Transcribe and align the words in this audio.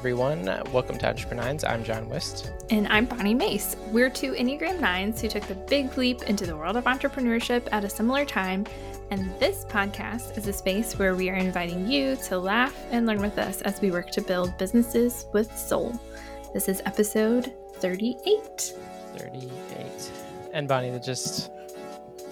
Everyone, 0.00 0.46
welcome 0.72 0.96
to 0.96 1.06
EntrepreNINES. 1.06 1.62
I'm 1.68 1.84
John 1.84 2.08
Wist. 2.08 2.52
And 2.70 2.88
I'm 2.88 3.04
Bonni 3.06 3.34
Mace. 3.34 3.76
We're 3.88 4.08
two 4.08 4.32
Enneagram 4.32 4.78
9s 4.78 5.20
who 5.20 5.28
took 5.28 5.42
the 5.42 5.54
big 5.54 5.94
leap 5.98 6.22
into 6.22 6.46
the 6.46 6.56
world 6.56 6.78
of 6.78 6.84
entrepreneurship 6.84 7.68
at 7.70 7.84
a 7.84 7.90
similar 7.90 8.24
time. 8.24 8.64
And 9.10 9.30
this 9.38 9.66
podcast 9.66 10.38
is 10.38 10.46
a 10.46 10.54
space 10.54 10.98
where 10.98 11.14
we 11.14 11.28
are 11.28 11.34
inviting 11.34 11.86
you 11.86 12.16
to 12.24 12.38
laugh 12.38 12.74
and 12.90 13.04
learn 13.04 13.20
with 13.20 13.36
us 13.36 13.60
as 13.60 13.82
we 13.82 13.90
work 13.90 14.10
to 14.12 14.22
build 14.22 14.56
businesses 14.56 15.26
with 15.34 15.54
soul. 15.54 16.00
This 16.54 16.66
is 16.66 16.80
episode 16.86 17.52
38. 17.74 18.72
38. 19.18 19.52
And 20.54 20.66
Bonni, 20.66 20.98
just 21.04 21.50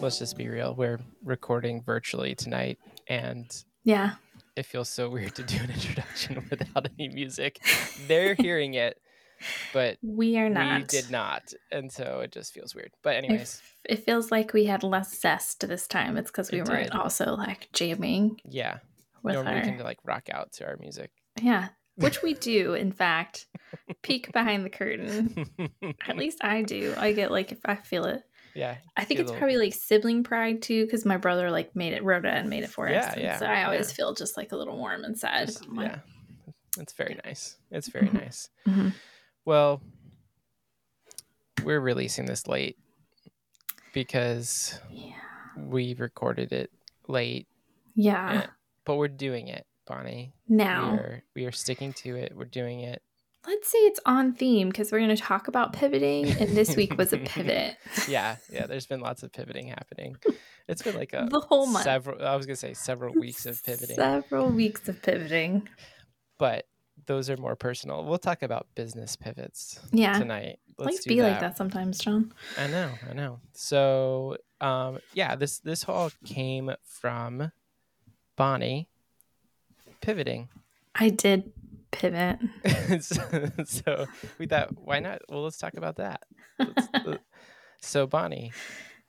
let's 0.01 0.19
just 0.19 0.39
be 0.39 0.49
real. 0.49 0.75
We're 0.75 1.01
recording 1.23 1.83
virtually 1.83 2.35
tonight 2.35 2.79
and 3.09 3.63
yeah 3.85 4.15
it 4.59 4.67
feels 4.67 4.89
so 4.89 5.09
weird 5.09 5.37
to 5.37 5.45
do 5.45 5.57
an 5.63 5.71
introduction 5.71 6.45
without 6.51 6.89
any 6.99 7.09
music. 7.09 7.61
They're 8.09 8.35
hearing 8.39 8.75
it, 8.75 9.01
but 9.73 9.99
we 10.03 10.37
are 10.37 10.51
not. 10.51 10.81
We 10.81 10.87
did 10.87 11.11
not, 11.11 11.53
and 11.71 11.93
so 11.93 12.21
it 12.21 12.33
just 12.33 12.53
feels 12.53 12.75
weird. 12.75 12.91
But 13.03 13.15
anyways, 13.15 13.63
it, 13.85 13.93
it 13.93 14.05
feels 14.05 14.33
like 14.33 14.53
we 14.53 14.65
had 14.65 14.83
less 14.83 15.17
zest 15.19 15.67
this 15.67 15.87
time. 15.87 16.17
It's 16.17 16.31
because 16.31 16.51
we 16.51 16.61
it 16.61 16.69
weren't 16.69 16.91
did. 16.91 17.01
also 17.01 17.37
like 17.37 17.69
jamming. 17.73 18.41
Yeah, 18.45 18.79
normally 19.23 19.47
our... 19.47 19.55
we 19.55 19.63
can 19.63 19.79
like 19.79 19.99
rock 20.05 20.29
out 20.33 20.53
to 20.55 20.67
our 20.67 20.77
music. 20.79 21.13
Yeah, 21.41 21.69
which 21.95 22.21
we 22.23 22.35
do, 22.53 22.75
in 22.75 22.91
fact. 22.91 23.47
Peek 24.03 24.33
behind 24.33 24.65
the 24.65 24.71
curtain. 24.71 25.47
At 26.07 26.17
least 26.17 26.39
I 26.43 26.63
do. 26.63 26.95
I 26.97 27.13
get 27.13 27.31
like 27.31 27.53
if 27.53 27.59
I 27.65 27.77
feel 27.77 28.07
it. 28.07 28.23
Yeah. 28.55 28.77
I 28.97 29.05
think 29.05 29.21
it's 29.21 29.29
little... 29.29 29.39
probably 29.39 29.59
like 29.59 29.75
sibling 29.75 30.25
pride 30.25 30.63
too, 30.63 30.85
because 30.85 31.05
my 31.05 31.17
brother 31.17 31.51
like 31.51 31.77
made 31.77 31.93
it, 31.93 32.03
wrote 32.03 32.25
it, 32.25 32.35
and 32.35 32.49
made 32.49 32.65
it 32.65 32.71
for 32.71 32.89
yeah, 32.89 33.01
us. 33.01 33.17
Yeah. 33.17 33.39
So 33.39 33.47
I 33.47 33.65
always 33.65 33.91
yeah. 33.91 33.95
feel 33.95 34.15
just 34.15 34.37
like 34.37 34.53
a 34.53 34.57
little 34.57 34.77
warm 34.77 35.05
inside. 35.05 35.47
Just, 35.47 35.67
yeah. 35.75 35.99
It's 36.79 36.93
very 36.93 37.19
nice. 37.25 37.57
It's 37.71 37.89
very 37.89 38.07
mm-hmm. 38.07 38.19
nice. 38.19 38.49
Mm-hmm. 38.67 38.89
Well, 39.45 39.83
we're 41.65 41.81
releasing 41.81 42.27
this 42.27 42.47
late 42.47 42.77
because 43.93 44.79
yeah. 44.91 45.13
we 45.57 45.95
recorded 45.95 46.53
it 46.53 46.71
late. 47.09 47.49
Yeah. 47.95 48.31
And, 48.31 48.49
but 48.85 48.97
we're 48.97 49.09
doing 49.09 49.49
it, 49.49 49.67
Bonni. 49.89 50.33
Now. 50.49 50.93
We 50.93 50.99
are, 50.99 51.23
we 51.35 51.45
are 51.47 51.53
sticking 51.53 51.93
to 51.95 52.17
it. 52.17 52.33
We're 52.37 52.45
doing 52.45 52.81
it 52.81 53.03
let's 53.47 53.71
say 53.71 53.79
it's 53.79 54.01
on 54.05 54.35
theme 54.35 54.69
because 54.69 54.91
we're 54.91 54.99
going 54.99 55.15
to 55.15 55.23
talk 55.23 55.49
about 55.49 55.73
pivoting 55.73 56.29
and 56.29 56.57
this 56.57 56.77
week 56.77 56.97
was 56.97 57.13
a 57.13 57.19
pivot. 57.19 57.77
Yeah 58.09 58.37
yeah 58.51 58.67
there's 58.67 58.87
been 58.87 59.01
lots 59.01 59.23
of 59.23 59.33
pivoting 59.33 59.69
happening. 59.69 60.17
It's 60.67 60.83
been 60.83 60.97
like 60.97 61.13
a 61.13 61.29
the 61.31 61.41
whole 61.41 61.67
month. 61.67 61.85
several 61.85 62.25
i 62.25 62.37
was 62.37 62.47
going 62.47 62.55
to 62.55 62.61
say 62.61 62.75
several 62.75 63.15
weeks 63.15 63.47
of 63.47 63.63
pivoting. 63.63 63.97
Several 63.97 64.49
weeks 64.49 64.89
of 64.89 65.01
pivoting. 65.03 65.69
But 66.39 66.67
those 67.07 67.31
are 67.31 67.37
more 67.37 67.57
personal. 67.57 68.05
We'll 68.05 68.19
talk 68.19 68.43
about 68.43 68.67
business 68.75 69.17
pivots 69.17 69.81
yeah. 69.93 70.19
tonight. 70.19 70.59
Let's, 70.79 70.93
let's 70.93 71.07
be 71.07 71.19
that. 71.21 71.31
like 71.31 71.41
that 71.41 71.57
sometimes 71.57 71.99
john. 71.99 72.33
I 72.59 72.67
know 72.67 72.91
i 73.09 73.15
know. 73.15 73.41
So 73.53 74.37
um 74.61 74.99
yeah 75.15 75.37
this 75.37 75.59
this 75.59 75.85
all 75.85 76.11
came 76.25 76.73
from 76.85 77.53
bonni 78.37 78.89
pivoting. 80.01 80.49
I 80.95 81.11
did 81.11 81.53
pivot. 81.91 82.39
so, 83.03 84.07
we 84.39 84.47
thought, 84.47 84.71
why 84.77 85.01
not? 85.01 85.23
Well, 85.29 85.45
let's 85.45 85.59
talk 85.59 85.75
about 85.75 85.97
that. 85.97 86.23
Uh, 86.61 87.17
so, 87.81 88.09
Bonni, 88.09 88.53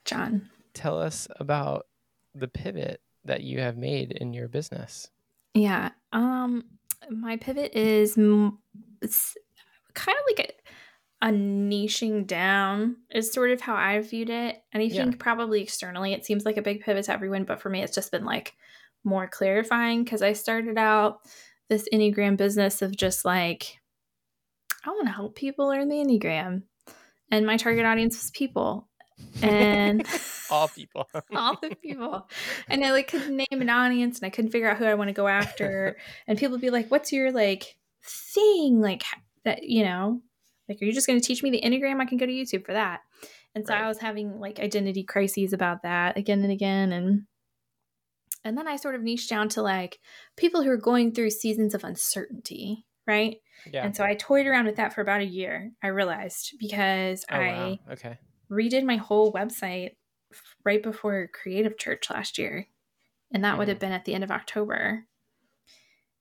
John, 0.05 0.49
tell 0.75 1.01
us 1.01 1.27
about 1.39 1.87
the 2.35 2.47
pivot 2.47 3.01
that 3.25 3.41
you 3.41 3.59
have 3.59 3.77
made 3.77 4.11
in 4.11 4.33
your 4.33 4.47
business. 4.47 5.09
Yeah. 5.55 5.89
Um, 6.13 6.65
my 7.09 7.37
pivot 7.37 7.75
is 7.75 8.17
m- 8.17 8.59
kind 9.93 10.17
of 10.17 10.23
like 10.27 10.55
a, 11.21 11.27
a 11.27 11.31
niching 11.31 12.25
down 12.27 12.97
is 13.11 13.31
sort 13.31 13.51
of 13.51 13.61
how 13.61 13.75
I 13.75 13.99
viewed 13.99 14.29
it. 14.29 14.61
And 14.71 14.83
I 14.83 14.89
think 14.89 15.13
yeah. 15.13 15.17
probably 15.19 15.61
externally 15.61 16.13
it 16.13 16.25
seems 16.25 16.45
like 16.45 16.57
a 16.57 16.61
big 16.61 16.81
pivot 16.81 17.05
to 17.05 17.13
everyone, 17.13 17.43
but 17.43 17.61
for 17.61 17.69
me 17.69 17.81
it's 17.81 17.95
just 17.95 18.11
been 18.11 18.25
like 18.25 18.53
more 19.03 19.27
clarifying 19.27 20.03
because 20.03 20.21
I 20.21 20.33
started 20.33 20.77
out 20.77 21.21
this 21.69 21.87
Enneagram 21.93 22.37
business 22.37 22.81
of 22.81 22.95
just 22.95 23.25
like, 23.25 23.77
I 24.85 24.89
want 24.89 25.07
to 25.07 25.13
help 25.13 25.35
people 25.35 25.67
learn 25.67 25.89
the 25.89 25.97
Enneagram. 25.97 26.63
And 27.31 27.45
my 27.45 27.57
target 27.57 27.85
audience 27.85 28.17
was 28.21 28.31
people. 28.31 28.87
And 29.41 30.05
all 30.49 30.67
people. 30.67 31.07
all 31.35 31.57
the 31.61 31.75
people. 31.75 32.27
And 32.67 32.83
I 32.83 32.91
like 32.91 33.09
couldn't 33.09 33.35
name 33.35 33.61
an 33.61 33.69
audience 33.69 34.19
and 34.19 34.25
I 34.25 34.29
couldn't 34.29 34.51
figure 34.51 34.69
out 34.69 34.77
who 34.77 34.85
I 34.85 34.95
want 34.95 35.09
to 35.09 35.13
go 35.13 35.27
after. 35.27 35.97
and 36.27 36.37
people 36.37 36.53
would 36.53 36.61
be 36.61 36.69
like, 36.69 36.89
What's 36.89 37.11
your 37.11 37.31
like 37.31 37.77
thing? 38.03 38.81
Like 38.81 39.03
that, 39.45 39.63
you 39.63 39.83
know, 39.83 40.21
like, 40.67 40.81
are 40.81 40.85
you 40.85 40.93
just 40.93 41.07
going 41.07 41.19
to 41.19 41.25
teach 41.25 41.43
me 41.43 41.49
the 41.49 41.61
Enneagram? 41.61 41.99
I 41.99 42.05
can 42.05 42.17
go 42.17 42.25
to 42.25 42.31
YouTube 42.31 42.65
for 42.65 42.73
that. 42.73 43.01
And 43.55 43.65
so 43.65 43.73
right. 43.73 43.83
I 43.83 43.87
was 43.87 43.97
having 43.97 44.39
like 44.39 44.59
identity 44.59 45.03
crises 45.03 45.53
about 45.53 45.83
that 45.83 46.17
again 46.17 46.41
and 46.41 46.51
again. 46.51 46.91
And 46.91 47.23
and 48.43 48.57
then 48.57 48.67
I 48.67 48.77
sort 48.77 48.95
of 48.95 49.01
niched 49.01 49.29
down 49.29 49.49
to 49.49 49.61
like 49.61 49.99
people 50.37 50.63
who 50.63 50.69
are 50.69 50.77
going 50.77 51.11
through 51.11 51.31
seasons 51.31 51.73
of 51.73 51.83
uncertainty, 51.83 52.85
right? 53.05 53.37
Yeah. 53.71 53.85
And 53.85 53.95
so 53.95 54.03
I 54.03 54.15
toyed 54.15 54.47
around 54.47 54.65
with 54.65 54.77
that 54.77 54.93
for 54.93 55.01
about 55.01 55.21
a 55.21 55.25
year, 55.25 55.71
I 55.83 55.87
realized, 55.87 56.53
because 56.59 57.25
oh, 57.31 57.35
I 57.35 57.47
wow. 57.47 57.93
okay. 57.93 58.17
redid 58.49 58.83
my 58.83 58.95
whole 58.95 59.33
website 59.33 59.91
right 60.63 60.81
before 60.81 61.29
Creative 61.33 61.77
Church 61.77 62.09
last 62.09 62.37
year. 62.37 62.67
And 63.31 63.43
that 63.43 63.49
mm-hmm. 63.49 63.59
would 63.59 63.67
have 63.67 63.79
been 63.79 63.91
at 63.91 64.05
the 64.05 64.13
end 64.13 64.23
of 64.23 64.31
October. 64.31 65.05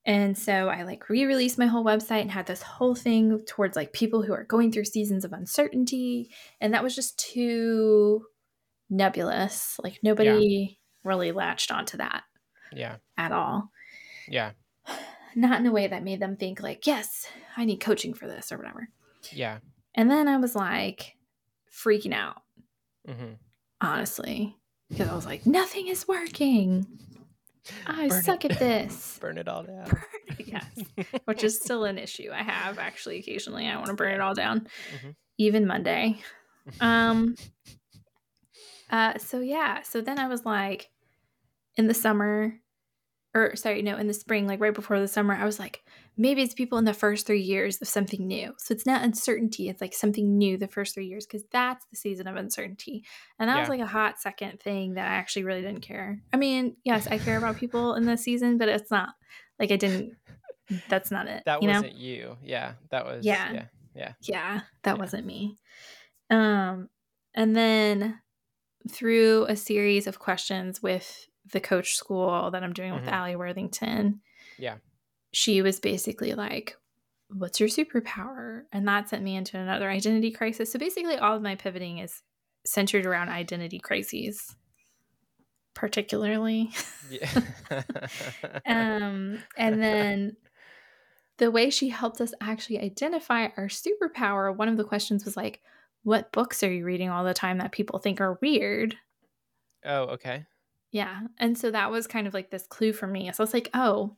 And 0.04 0.36
so 0.36 0.68
I 0.68 0.82
like 0.82 1.08
re 1.08 1.24
released 1.26 1.58
my 1.58 1.66
whole 1.66 1.84
website 1.84 2.22
and 2.22 2.30
had 2.30 2.46
this 2.46 2.62
whole 2.62 2.94
thing 2.94 3.44
towards 3.46 3.76
like 3.76 3.92
people 3.92 4.22
who 4.22 4.32
are 4.32 4.44
going 4.44 4.72
through 4.72 4.86
seasons 4.86 5.24
of 5.24 5.32
uncertainty. 5.32 6.30
And 6.60 6.72
that 6.74 6.82
was 6.82 6.94
just 6.94 7.18
too 7.18 8.24
nebulous. 8.88 9.78
Like 9.82 9.98
nobody 10.02 10.77
really 11.04 11.32
latched 11.32 11.70
onto 11.70 11.96
that. 11.98 12.24
Yeah. 12.72 12.96
At 13.16 13.32
all. 13.32 13.70
Yeah. 14.28 14.52
Not 15.34 15.60
in 15.60 15.66
a 15.66 15.72
way 15.72 15.86
that 15.86 16.02
made 16.02 16.20
them 16.20 16.36
think 16.36 16.60
like, 16.60 16.86
yes, 16.86 17.26
I 17.56 17.64
need 17.64 17.80
coaching 17.80 18.14
for 18.14 18.26
this 18.26 18.50
or 18.50 18.58
whatever. 18.58 18.88
Yeah. 19.32 19.58
And 19.94 20.10
then 20.10 20.28
I 20.28 20.36
was 20.38 20.54
like 20.54 21.16
freaking 21.72 22.14
out. 22.14 22.42
Mm-hmm. 23.08 23.34
Honestly, 23.80 24.56
because 24.88 25.08
I 25.08 25.14
was 25.14 25.26
like, 25.26 25.46
nothing 25.46 25.88
is 25.88 26.08
working. 26.08 26.86
I 27.86 28.08
burn 28.08 28.22
suck 28.22 28.44
it. 28.44 28.52
at 28.52 28.58
this. 28.58 29.18
burn 29.20 29.38
it 29.38 29.48
all 29.48 29.62
down. 29.62 29.90
yes. 30.38 30.66
Which 31.26 31.44
is 31.44 31.60
still 31.60 31.84
an 31.84 31.98
issue 31.98 32.30
I 32.32 32.42
have 32.42 32.78
actually 32.78 33.18
occasionally. 33.18 33.66
I 33.66 33.76
want 33.76 33.88
to 33.88 33.94
burn 33.94 34.14
it 34.14 34.20
all 34.20 34.34
down. 34.34 34.60
Mm-hmm. 34.60 35.10
Even 35.38 35.66
Monday. 35.66 36.20
Um 36.80 37.36
uh 38.90 39.18
so 39.18 39.40
yeah, 39.40 39.82
so 39.82 40.00
then 40.00 40.18
I 40.18 40.28
was 40.28 40.44
like 40.44 40.90
in 41.76 41.86
the 41.86 41.94
summer 41.94 42.60
or 43.34 43.56
sorry, 43.56 43.82
no, 43.82 43.96
in 43.96 44.06
the 44.06 44.14
spring, 44.14 44.46
like 44.46 44.60
right 44.60 44.74
before 44.74 44.98
the 45.00 45.08
summer, 45.08 45.34
I 45.34 45.44
was 45.44 45.58
like, 45.58 45.82
maybe 46.16 46.42
it's 46.42 46.54
people 46.54 46.78
in 46.78 46.84
the 46.84 46.94
first 46.94 47.26
three 47.26 47.42
years 47.42 47.80
of 47.80 47.88
something 47.88 48.26
new. 48.26 48.54
So 48.58 48.72
it's 48.72 48.86
not 48.86 49.02
uncertainty, 49.02 49.68
it's 49.68 49.80
like 49.80 49.94
something 49.94 50.38
new 50.38 50.56
the 50.56 50.66
first 50.66 50.94
three 50.94 51.06
years 51.06 51.26
because 51.26 51.44
that's 51.52 51.84
the 51.90 51.96
season 51.96 52.26
of 52.26 52.36
uncertainty. 52.36 53.04
And 53.38 53.48
that 53.48 53.54
yeah. 53.54 53.60
was 53.60 53.68
like 53.68 53.80
a 53.80 53.86
hot 53.86 54.20
second 54.20 54.60
thing 54.60 54.94
that 54.94 55.06
I 55.06 55.14
actually 55.14 55.44
really 55.44 55.62
didn't 55.62 55.82
care. 55.82 56.20
I 56.32 56.36
mean, 56.36 56.76
yes, 56.84 57.06
I 57.06 57.18
care 57.18 57.38
about 57.38 57.56
people 57.56 57.94
in 57.94 58.06
this 58.06 58.22
season, 58.22 58.58
but 58.58 58.68
it's 58.68 58.90
not 58.90 59.10
like 59.58 59.70
I 59.70 59.76
didn't, 59.76 60.16
that's 60.88 61.10
not 61.10 61.28
it. 61.28 61.42
That 61.44 61.62
you 61.62 61.68
wasn't 61.68 61.94
know? 61.94 62.00
you. 62.00 62.36
Yeah. 62.42 62.72
That 62.90 63.04
was, 63.04 63.24
yeah. 63.24 63.52
Yeah. 63.52 63.64
Yeah. 63.94 64.12
Yeah. 64.22 64.60
That 64.84 64.96
yeah. 64.96 65.00
wasn't 65.00 65.26
me. 65.26 65.56
Um, 66.30 66.88
and 67.34 67.54
then 67.54 68.20
through 68.90 69.46
a 69.48 69.56
series 69.56 70.06
of 70.06 70.18
questions 70.18 70.82
with 70.82 71.28
the 71.52 71.60
coach 71.60 71.94
school 71.94 72.50
that 72.50 72.62
I'm 72.62 72.72
doing 72.72 72.92
with 72.92 73.02
mm-hmm. 73.02 73.14
Allie 73.14 73.36
Worthington. 73.36 74.20
Yeah. 74.58 74.76
She 75.32 75.62
was 75.62 75.80
basically 75.80 76.34
like, 76.34 76.76
What's 77.30 77.60
your 77.60 77.68
superpower? 77.68 78.62
And 78.72 78.88
that 78.88 79.10
sent 79.10 79.22
me 79.22 79.36
into 79.36 79.58
another 79.58 79.90
identity 79.90 80.30
crisis. 80.30 80.72
So 80.72 80.78
basically, 80.78 81.18
all 81.18 81.36
of 81.36 81.42
my 81.42 81.56
pivoting 81.56 81.98
is 81.98 82.22
centered 82.64 83.04
around 83.04 83.28
identity 83.28 83.78
crises, 83.78 84.56
particularly. 85.74 86.70
Yeah. 87.10 87.30
um, 88.66 89.42
and 89.58 89.82
then 89.82 90.36
the 91.38 91.50
way 91.50 91.70
she 91.70 91.88
helped 91.90 92.20
us 92.20 92.32
actually 92.40 92.80
identify 92.80 93.48
our 93.56 93.68
superpower, 93.68 94.54
one 94.54 94.68
of 94.68 94.76
the 94.76 94.84
questions 94.84 95.24
was 95.24 95.36
like, 95.36 95.60
What 96.08 96.32
books 96.32 96.62
are 96.62 96.72
you 96.72 96.86
reading 96.86 97.10
all 97.10 97.22
the 97.22 97.34
time 97.34 97.58
that 97.58 97.70
people 97.70 97.98
think 97.98 98.18
are 98.22 98.38
weird? 98.40 98.96
Oh, 99.84 100.04
okay. 100.04 100.46
Yeah. 100.90 101.20
And 101.36 101.58
so 101.58 101.70
that 101.70 101.90
was 101.90 102.06
kind 102.06 102.26
of 102.26 102.32
like 102.32 102.50
this 102.50 102.66
clue 102.66 102.94
for 102.94 103.06
me. 103.06 103.30
So 103.30 103.42
I 103.42 103.44
was 103.44 103.52
like, 103.52 103.68
oh, 103.74 104.16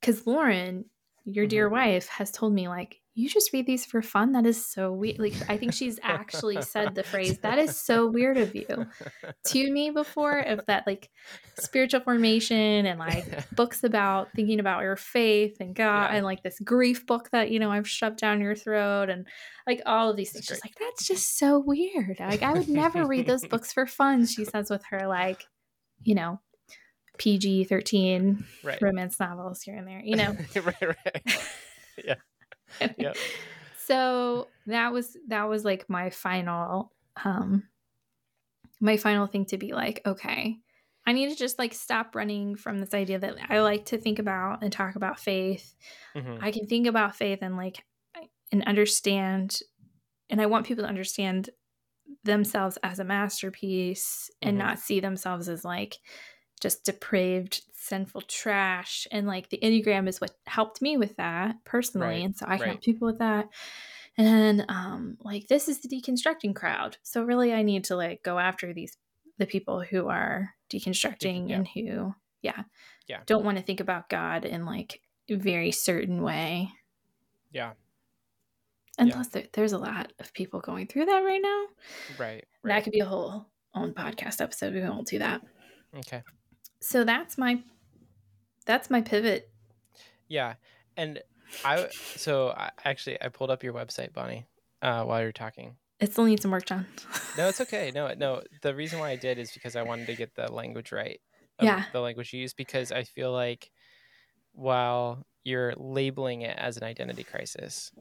because 0.00 0.26
Lauren, 0.26 0.86
your 1.26 1.46
dear 1.46 1.66
mm-hmm. 1.66 1.74
wife, 1.74 2.08
has 2.08 2.30
told 2.30 2.54
me, 2.54 2.66
like, 2.66 3.01
you 3.14 3.28
just 3.28 3.52
read 3.52 3.66
these 3.66 3.84
for 3.84 4.00
fun. 4.00 4.32
That 4.32 4.46
is 4.46 4.64
so 4.64 4.90
weird. 4.90 5.18
Like, 5.18 5.34
I 5.48 5.58
think 5.58 5.74
she's 5.74 6.00
actually 6.02 6.62
said 6.62 6.94
the 6.94 7.02
phrase, 7.02 7.38
that 7.38 7.58
is 7.58 7.76
so 7.76 8.06
weird 8.06 8.38
of 8.38 8.54
you 8.54 8.86
to 9.48 9.70
me 9.72 9.90
before, 9.90 10.38
of 10.38 10.64
that 10.66 10.86
like 10.86 11.10
spiritual 11.58 12.00
formation 12.00 12.86
and 12.86 12.98
like 12.98 13.50
books 13.54 13.84
about 13.84 14.28
thinking 14.34 14.60
about 14.60 14.82
your 14.82 14.96
faith 14.96 15.58
and 15.60 15.74
God 15.74 16.10
yeah. 16.10 16.16
and 16.16 16.24
like 16.24 16.42
this 16.42 16.58
grief 16.60 17.04
book 17.06 17.28
that, 17.32 17.50
you 17.50 17.58
know, 17.58 17.70
I've 17.70 17.88
shoved 17.88 18.18
down 18.18 18.40
your 18.40 18.54
throat 18.54 19.10
and 19.10 19.26
like 19.66 19.82
all 19.84 20.08
of 20.08 20.16
these 20.16 20.32
things. 20.32 20.46
She's 20.46 20.64
like, 20.64 20.76
that's 20.80 21.06
just 21.06 21.36
so 21.36 21.58
weird. 21.58 22.16
Like, 22.18 22.42
I 22.42 22.54
would 22.54 22.68
never 22.68 23.06
read 23.06 23.26
those 23.26 23.46
books 23.48 23.74
for 23.74 23.86
fun, 23.86 24.24
she 24.24 24.46
says 24.46 24.70
with 24.70 24.84
her, 24.88 25.06
like, 25.06 25.44
you 26.02 26.14
know, 26.14 26.40
PG 27.18 27.64
13 27.64 28.42
right. 28.64 28.80
romance 28.80 29.20
novels 29.20 29.60
here 29.60 29.76
and 29.76 29.86
there, 29.86 30.00
you 30.02 30.16
know? 30.16 30.34
right, 30.56 30.82
right. 30.82 31.38
Yeah. 32.02 32.14
yep. 32.98 33.16
So 33.84 34.48
that 34.66 34.92
was 34.92 35.16
that 35.28 35.48
was 35.48 35.64
like 35.64 35.88
my 35.88 36.10
final 36.10 36.92
um 37.24 37.64
my 38.80 38.96
final 38.96 39.26
thing 39.26 39.46
to 39.46 39.58
be 39.58 39.72
like, 39.72 40.02
okay, 40.04 40.58
I 41.06 41.12
need 41.12 41.30
to 41.30 41.36
just 41.36 41.58
like 41.58 41.74
stop 41.74 42.14
running 42.14 42.56
from 42.56 42.80
this 42.80 42.94
idea 42.94 43.18
that 43.18 43.36
I 43.48 43.60
like 43.60 43.86
to 43.86 43.98
think 43.98 44.18
about 44.18 44.62
and 44.62 44.72
talk 44.72 44.96
about 44.96 45.18
faith. 45.18 45.74
Mm-hmm. 46.16 46.38
I 46.40 46.50
can 46.50 46.66
think 46.66 46.86
about 46.86 47.16
faith 47.16 47.40
and 47.42 47.56
like 47.56 47.84
and 48.50 48.64
understand 48.64 49.58
and 50.30 50.40
I 50.40 50.46
want 50.46 50.66
people 50.66 50.84
to 50.84 50.88
understand 50.88 51.50
themselves 52.24 52.78
as 52.82 52.98
a 52.98 53.04
masterpiece 53.04 54.30
and 54.40 54.58
mm-hmm. 54.58 54.66
not 54.66 54.78
see 54.78 55.00
themselves 55.00 55.48
as 55.48 55.64
like 55.64 55.98
just 56.62 56.84
depraved 56.84 57.60
sinful 57.74 58.22
trash. 58.22 59.08
And 59.10 59.26
like 59.26 59.50
the 59.50 59.58
enneagram 59.62 60.08
is 60.08 60.20
what 60.20 60.30
helped 60.46 60.80
me 60.80 60.96
with 60.96 61.16
that 61.16 61.56
personally. 61.64 62.06
Right, 62.06 62.24
and 62.24 62.36
so 62.36 62.46
i 62.46 62.56
can 62.56 62.60
right. 62.60 62.68
help 62.70 62.82
people 62.82 63.06
with 63.06 63.18
that. 63.18 63.48
And 64.16 64.64
um 64.68 65.18
like 65.20 65.48
this 65.48 65.68
is 65.68 65.80
the 65.80 65.88
deconstructing 65.88 66.54
crowd. 66.54 66.96
So 67.02 67.24
really 67.24 67.52
i 67.52 67.62
need 67.62 67.84
to 67.84 67.96
like 67.96 68.22
go 68.22 68.38
after 68.38 68.72
these 68.72 68.96
the 69.38 69.46
people 69.46 69.80
who 69.80 70.08
are 70.08 70.50
deconstructing 70.70 71.50
yeah. 71.50 71.56
and 71.56 71.68
who 71.68 72.14
yeah 72.42 72.62
yeah. 73.08 73.20
don't 73.26 73.44
want 73.44 73.58
to 73.58 73.64
think 73.64 73.80
about 73.80 74.08
god 74.08 74.44
in 74.44 74.64
like 74.64 75.00
a 75.28 75.34
very 75.34 75.72
certain 75.72 76.22
way. 76.22 76.70
Yeah. 77.50 77.72
And 78.98 79.08
yeah. 79.08 79.14
plus 79.14 79.28
there, 79.28 79.44
there's 79.54 79.72
a 79.72 79.78
lot 79.78 80.12
of 80.20 80.32
people 80.34 80.60
going 80.60 80.86
through 80.86 81.06
that 81.06 81.20
right 81.20 81.40
now. 81.42 81.64
Right, 82.18 82.44
right. 82.62 82.74
that 82.74 82.84
could 82.84 82.92
be 82.92 83.00
a 83.00 83.06
whole 83.06 83.46
own 83.74 83.94
podcast 83.94 84.40
episode. 84.40 84.74
We 84.74 84.82
won't 84.82 85.08
do 85.08 85.18
that. 85.18 85.40
Okay 85.96 86.22
so 86.82 87.04
that's 87.04 87.38
my 87.38 87.62
that's 88.66 88.90
my 88.90 89.00
pivot. 89.00 89.50
Yeah. 90.28 90.54
And 90.96 91.20
I 91.64 91.88
so 91.92 92.50
I, 92.50 92.70
actually 92.84 93.20
I 93.22 93.28
pulled 93.28 93.50
up 93.50 93.62
your 93.62 93.72
website, 93.72 94.12
Bonni, 94.12 94.44
uh, 94.82 95.04
while 95.04 95.22
you're 95.22 95.32
talking. 95.32 95.76
It 96.00 96.12
still 96.12 96.24
needs 96.24 96.42
some 96.42 96.50
work 96.50 96.66
done. 96.66 96.86
no, 97.38 97.48
it's 97.48 97.60
okay. 97.62 97.92
No, 97.94 98.12
no. 98.14 98.42
The 98.62 98.74
reason 98.74 98.98
why 98.98 99.10
I 99.10 99.16
did 99.16 99.38
is 99.38 99.52
because 99.52 99.76
I 99.76 99.82
wanted 99.82 100.06
to 100.08 100.16
get 100.16 100.34
the 100.34 100.50
language 100.50 100.92
right. 100.92 101.20
Yeah. 101.60 101.84
The 101.92 102.00
language 102.00 102.32
you 102.32 102.40
use 102.40 102.54
because 102.54 102.90
I 102.90 103.04
feel 103.04 103.32
like 103.32 103.70
while 104.52 105.24
you're 105.44 105.74
labeling 105.76 106.42
it 106.42 106.58
as 106.58 106.76
an 106.76 106.82
identity 106.82 107.22
crisis, 107.22 107.92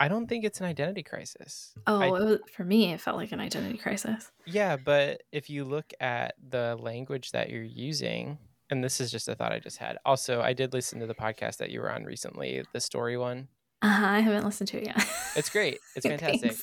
I 0.00 0.08
don't 0.08 0.28
think 0.28 0.44
it's 0.44 0.60
an 0.60 0.66
identity 0.66 1.02
crisis. 1.02 1.74
Oh, 1.86 2.00
I, 2.00 2.10
was, 2.10 2.38
for 2.52 2.64
me, 2.64 2.92
it 2.92 3.00
felt 3.00 3.16
like 3.16 3.32
an 3.32 3.40
identity 3.40 3.78
crisis. 3.78 4.30
Yeah, 4.46 4.76
but 4.76 5.22
if 5.32 5.50
you 5.50 5.64
look 5.64 5.92
at 6.00 6.34
the 6.48 6.76
language 6.80 7.32
that 7.32 7.50
you're 7.50 7.62
using, 7.62 8.38
and 8.70 8.82
this 8.82 9.00
is 9.00 9.10
just 9.10 9.28
a 9.28 9.34
thought 9.34 9.52
I 9.52 9.58
just 9.58 9.78
had. 9.78 9.98
Also, 10.04 10.40
I 10.40 10.52
did 10.52 10.72
listen 10.72 11.00
to 11.00 11.06
the 11.06 11.14
podcast 11.14 11.56
that 11.56 11.70
you 11.70 11.80
were 11.80 11.90
on 11.90 12.04
recently, 12.04 12.62
the 12.72 12.80
story 12.80 13.16
one. 13.16 13.48
Uh 13.82 13.88
huh. 13.88 14.06
I 14.06 14.20
haven't 14.20 14.44
listened 14.44 14.68
to 14.68 14.78
it 14.78 14.86
yet. 14.86 15.08
it's 15.36 15.50
great. 15.50 15.78
It's 15.96 16.06
fantastic. 16.06 16.56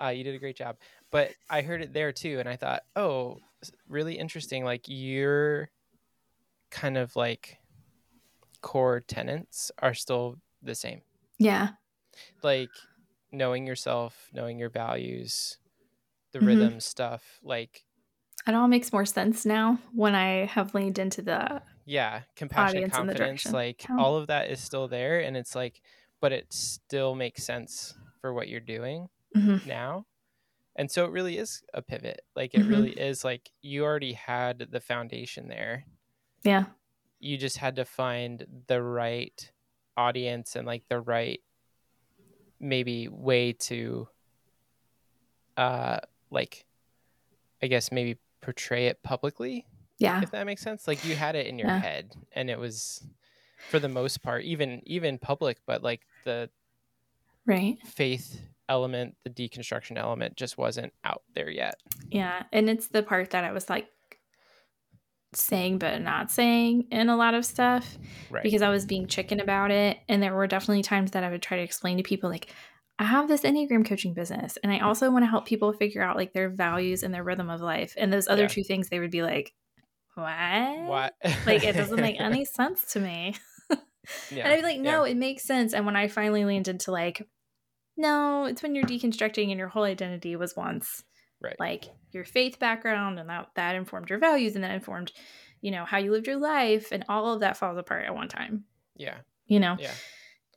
Uh, 0.00 0.08
you 0.08 0.24
did 0.24 0.34
a 0.34 0.38
great 0.38 0.56
job. 0.56 0.76
But 1.10 1.32
I 1.48 1.62
heard 1.62 1.82
it 1.82 1.92
there 1.92 2.12
too, 2.12 2.40
and 2.40 2.48
I 2.48 2.56
thought, 2.56 2.82
oh, 2.96 3.38
really 3.88 4.18
interesting. 4.18 4.64
Like 4.64 4.84
your 4.86 5.70
kind 6.70 6.96
of 6.96 7.14
like 7.16 7.58
core 8.60 9.00
tenants 9.00 9.70
are 9.78 9.94
still 9.94 10.36
the 10.62 10.74
same. 10.74 11.02
Yeah 11.38 11.70
like 12.42 12.70
knowing 13.30 13.66
yourself, 13.66 14.28
knowing 14.32 14.58
your 14.58 14.68
values, 14.68 15.58
the 16.32 16.38
mm-hmm. 16.38 16.48
rhythm 16.48 16.80
stuff, 16.80 17.40
like 17.42 17.84
it 18.46 18.54
all 18.54 18.68
makes 18.68 18.92
more 18.92 19.06
sense 19.06 19.46
now 19.46 19.78
when 19.92 20.14
I 20.14 20.46
have 20.46 20.74
leaned 20.74 20.98
into 20.98 21.22
the 21.22 21.62
yeah 21.84 22.22
compassion, 22.36 22.90
confidence, 22.90 23.46
like 23.46 23.86
all 23.98 24.16
of 24.16 24.26
that 24.28 24.50
is 24.50 24.60
still 24.60 24.88
there, 24.88 25.20
and 25.20 25.36
it's 25.36 25.54
like, 25.54 25.80
but 26.20 26.32
it 26.32 26.52
still 26.52 27.14
makes 27.14 27.44
sense 27.44 27.94
for 28.20 28.32
what 28.32 28.48
you're 28.48 28.60
doing 28.60 29.08
mm-hmm. 29.36 29.68
now, 29.68 30.06
and 30.76 30.90
so 30.90 31.04
it 31.04 31.12
really 31.12 31.38
is 31.38 31.62
a 31.72 31.82
pivot. 31.82 32.22
Like 32.34 32.54
it 32.54 32.60
mm-hmm. 32.60 32.70
really 32.70 32.90
is 32.90 33.24
like 33.24 33.50
you 33.62 33.84
already 33.84 34.14
had 34.14 34.66
the 34.70 34.80
foundation 34.80 35.48
there. 35.48 35.86
Yeah, 36.42 36.64
you 37.20 37.38
just 37.38 37.58
had 37.58 37.76
to 37.76 37.84
find 37.84 38.44
the 38.66 38.82
right 38.82 39.52
audience 39.96 40.56
and 40.56 40.66
like 40.66 40.82
the 40.88 41.00
right 41.00 41.40
maybe 42.62 43.08
way 43.08 43.52
to 43.52 44.08
uh 45.56 45.98
like 46.30 46.64
I 47.62 47.66
guess 47.66 47.92
maybe 47.92 48.18
portray 48.40 48.86
it 48.86 49.02
publicly. 49.02 49.66
Yeah. 49.98 50.20
If 50.22 50.32
that 50.32 50.46
makes 50.46 50.62
sense. 50.62 50.88
Like 50.88 51.04
you 51.04 51.14
had 51.14 51.36
it 51.36 51.46
in 51.46 51.58
your 51.58 51.68
yeah. 51.68 51.78
head 51.78 52.14
and 52.32 52.48
it 52.48 52.58
was 52.58 53.04
for 53.68 53.78
the 53.78 53.88
most 53.88 54.22
part 54.22 54.44
even 54.44 54.82
even 54.86 55.18
public 55.18 55.58
but 55.66 55.82
like 55.82 56.00
the 56.24 56.48
right 57.46 57.78
faith 57.84 58.40
element 58.68 59.14
the 59.24 59.30
deconstruction 59.30 59.96
element 59.96 60.36
just 60.36 60.58
wasn't 60.58 60.92
out 61.04 61.22
there 61.34 61.50
yet 61.50 61.76
yeah 62.10 62.44
and 62.52 62.68
it's 62.68 62.88
the 62.88 63.02
part 63.02 63.30
that 63.30 63.44
i 63.44 63.52
was 63.52 63.68
like 63.68 63.88
saying 65.34 65.78
but 65.78 66.00
not 66.02 66.30
saying 66.30 66.86
in 66.90 67.08
a 67.08 67.16
lot 67.16 67.34
of 67.34 67.44
stuff 67.44 67.98
right. 68.30 68.42
because 68.42 68.62
I 68.62 68.68
was 68.68 68.86
being 68.86 69.06
chicken 69.06 69.40
about 69.40 69.70
it. 69.70 69.98
And 70.08 70.22
there 70.22 70.34
were 70.34 70.46
definitely 70.46 70.82
times 70.82 71.12
that 71.12 71.24
I 71.24 71.30
would 71.30 71.42
try 71.42 71.58
to 71.58 71.62
explain 71.62 71.96
to 71.96 72.02
people, 72.02 72.30
like, 72.30 72.52
I 72.98 73.04
have 73.04 73.28
this 73.28 73.42
Enneagram 73.42 73.86
coaching 73.86 74.14
business 74.14 74.58
and 74.62 74.72
I 74.72 74.78
mm. 74.78 74.82
also 74.82 75.10
want 75.10 75.24
to 75.24 75.30
help 75.30 75.46
people 75.46 75.72
figure 75.72 76.02
out 76.02 76.16
like 76.16 76.32
their 76.32 76.50
values 76.50 77.02
and 77.02 77.12
their 77.12 77.24
rhythm 77.24 77.50
of 77.50 77.60
life. 77.60 77.94
And 77.96 78.12
those 78.12 78.28
other 78.28 78.42
yeah. 78.42 78.48
two 78.48 78.64
things, 78.64 78.88
they 78.88 79.00
would 79.00 79.10
be 79.10 79.22
like, 79.22 79.52
what? 80.14 80.80
What? 80.82 81.14
like, 81.46 81.64
it 81.64 81.74
doesn't 81.74 82.00
make 82.00 82.20
any 82.20 82.44
sense 82.44 82.92
to 82.92 83.00
me. 83.00 83.34
yeah. 84.30 84.44
And 84.44 84.52
I'd 84.52 84.56
be 84.56 84.62
like, 84.62 84.80
no, 84.80 85.04
yeah. 85.04 85.12
it 85.12 85.16
makes 85.16 85.44
sense. 85.44 85.72
And 85.72 85.86
when 85.86 85.96
I 85.96 86.08
finally 86.08 86.44
leaned 86.44 86.68
into 86.68 86.92
like, 86.92 87.26
no, 87.96 88.44
it's 88.44 88.62
when 88.62 88.74
you're 88.74 88.84
deconstructing 88.84 89.50
and 89.50 89.58
your 89.58 89.68
whole 89.68 89.84
identity 89.84 90.36
was 90.36 90.56
once 90.56 91.02
right. 91.42 91.58
like 91.58 91.86
your 92.12 92.24
faith 92.24 92.58
background 92.58 93.18
and 93.18 93.28
that 93.28 93.48
that 93.54 93.74
informed 93.74 94.10
your 94.10 94.18
values 94.18 94.54
and 94.54 94.64
that 94.64 94.74
informed 94.74 95.12
you 95.60 95.70
know 95.70 95.84
how 95.84 95.98
you 95.98 96.10
lived 96.10 96.26
your 96.26 96.36
life 96.36 96.92
and 96.92 97.04
all 97.08 97.32
of 97.32 97.40
that 97.40 97.56
falls 97.56 97.78
apart 97.78 98.04
at 98.04 98.14
one 98.14 98.28
time 98.28 98.64
yeah 98.96 99.18
you 99.46 99.60
know 99.60 99.76
yeah 99.78 99.92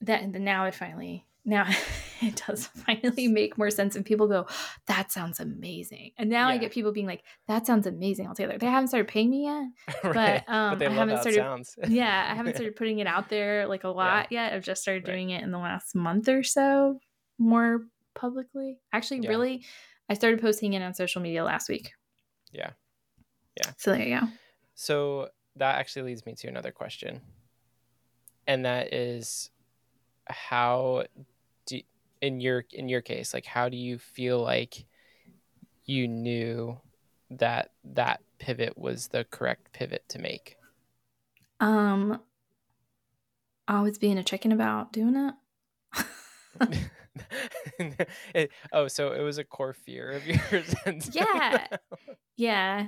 that 0.01 0.27
now 0.29 0.65
it 0.65 0.75
finally 0.75 1.25
now 1.45 1.65
it 2.21 2.41
does 2.47 2.65
finally 2.85 3.27
make 3.27 3.57
more 3.57 3.69
sense 3.69 3.95
and 3.95 4.05
people 4.05 4.27
go 4.27 4.45
that 4.87 5.11
sounds 5.11 5.39
amazing 5.39 6.11
and 6.17 6.29
now 6.29 6.49
yeah. 6.49 6.55
i 6.55 6.57
get 6.57 6.71
people 6.71 6.91
being 6.91 7.05
like 7.05 7.23
that 7.47 7.65
sounds 7.65 7.87
amazing 7.87 8.27
altogether 8.27 8.57
they 8.57 8.65
haven't 8.65 8.87
started 8.87 9.07
paying 9.07 9.29
me 9.29 9.45
yet 9.45 10.03
right. 10.03 10.43
but 10.47 10.53
um 10.53 10.77
but 10.77 10.87
i 10.87 10.91
haven't 10.91 11.19
started 11.21 11.63
yeah 11.87 12.27
i 12.29 12.35
haven't 12.35 12.55
started 12.55 12.75
putting 12.75 12.99
it 12.99 13.07
out 13.07 13.29
there 13.29 13.67
like 13.67 13.83
a 13.83 13.89
lot 13.89 14.27
yeah. 14.31 14.45
yet 14.45 14.53
i've 14.53 14.63
just 14.63 14.81
started 14.81 15.07
right. 15.07 15.13
doing 15.13 15.29
it 15.29 15.43
in 15.43 15.51
the 15.51 15.59
last 15.59 15.95
month 15.95 16.27
or 16.27 16.43
so 16.43 16.99
more 17.37 17.85
publicly 18.15 18.79
actually 18.91 19.19
yeah. 19.19 19.29
really 19.29 19.63
I 20.09 20.13
started 20.13 20.41
posting 20.41 20.73
it 20.73 20.81
on 20.81 20.93
social 20.93 21.21
media 21.21 21.43
last 21.43 21.69
week. 21.69 21.93
Yeah. 22.51 22.71
Yeah. 23.57 23.71
So 23.77 23.91
there 23.91 24.01
you 24.01 24.19
go. 24.19 24.27
So 24.75 25.29
that 25.55 25.75
actually 25.75 26.03
leads 26.03 26.25
me 26.25 26.33
to 26.35 26.47
another 26.47 26.71
question. 26.71 27.21
And 28.47 28.65
that 28.65 28.93
is 28.93 29.49
how 30.27 31.05
do 31.65 31.79
in 32.21 32.39
your 32.39 32.65
in 32.71 32.89
your 32.89 33.01
case, 33.01 33.33
like 33.33 33.45
how 33.45 33.69
do 33.69 33.77
you 33.77 33.97
feel 33.97 34.41
like 34.41 34.85
you 35.85 36.07
knew 36.07 36.79
that 37.31 37.71
that 37.83 38.21
pivot 38.37 38.77
was 38.77 39.07
the 39.07 39.23
correct 39.23 39.71
pivot 39.73 40.03
to 40.09 40.19
make? 40.19 40.57
Um 41.59 42.19
I 43.67 43.81
was 43.81 43.97
being 43.97 44.19
a 44.19 44.23
chicken 44.23 44.51
about 44.51 44.93
doing 44.93 45.15
it. 45.15 45.33
it, 48.33 48.51
oh, 48.71 48.87
so 48.87 49.11
it 49.11 49.21
was 49.21 49.37
a 49.37 49.43
core 49.43 49.73
fear 49.73 50.11
of 50.11 50.27
yours. 50.51 51.09
yeah. 51.11 51.67
Yeah. 52.37 52.87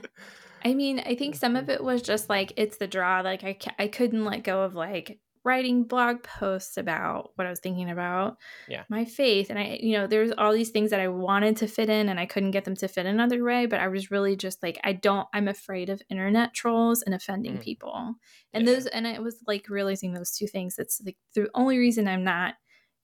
I 0.66 0.74
mean, 0.74 1.00
I 1.00 1.16
think 1.16 1.36
some 1.36 1.56
of 1.56 1.64
mm-hmm. 1.64 1.72
it 1.72 1.84
was 1.84 2.02
just 2.02 2.30
like 2.30 2.54
it's 2.58 2.78
the 2.78 2.88
draw. 2.88 3.22
Like 3.22 3.44
I, 3.44 3.58
I 3.80 3.88
couldn't 3.88 4.26
let 4.26 4.44
go 4.44 4.64
of 4.64 4.76
like 4.76 5.20
writing 5.48 5.86
blog 5.86 6.22
posts 6.24 6.76
about 6.76 7.32
what 7.36 7.48
I 7.48 7.50
was 7.50 7.62
thinking 7.62 7.90
about. 7.90 8.36
Yeah. 8.68 8.84
My 8.90 9.06
faith. 9.06 9.50
And 9.50 9.58
I, 9.58 9.80
you 9.82 9.94
know, 9.94 10.06
there's 10.06 10.34
all 10.38 10.52
these 10.52 10.72
things 10.72 10.90
that 10.90 11.00
I 11.00 11.08
wanted 11.08 11.56
to 11.58 11.68
fit 11.70 11.90
in 11.90 12.10
and 12.10 12.20
I 12.20 12.26
couldn't 12.26 12.52
get 12.52 12.66
them 12.66 12.76
to 12.76 12.88
fit 12.90 13.06
another 13.06 13.42
way. 13.42 13.66
But 13.66 13.80
I 13.80 13.88
was 13.88 14.12
really 14.12 14.36
just 14.36 14.62
like, 14.62 14.78
I 14.84 14.92
don't, 14.92 15.26
I'm 15.34 15.48
afraid 15.48 15.90
of 15.90 16.02
internet 16.10 16.54
trolls 16.54 17.02
and 17.02 17.16
offending 17.16 17.60
mm. 17.60 17.62
people. 17.62 18.16
And 18.54 18.68
yeah. 18.68 18.74
those, 18.74 18.88
and 18.88 19.08
it 19.08 19.24
was 19.24 19.38
like 19.48 19.70
realizing 19.70 20.14
those 20.14 20.32
two 20.32 20.48
things. 20.48 20.76
That's 20.76 21.02
like 21.06 21.16
the 21.34 21.48
only 21.54 21.78
reason 21.78 22.10
I'm 22.10 22.26
not 22.26 22.56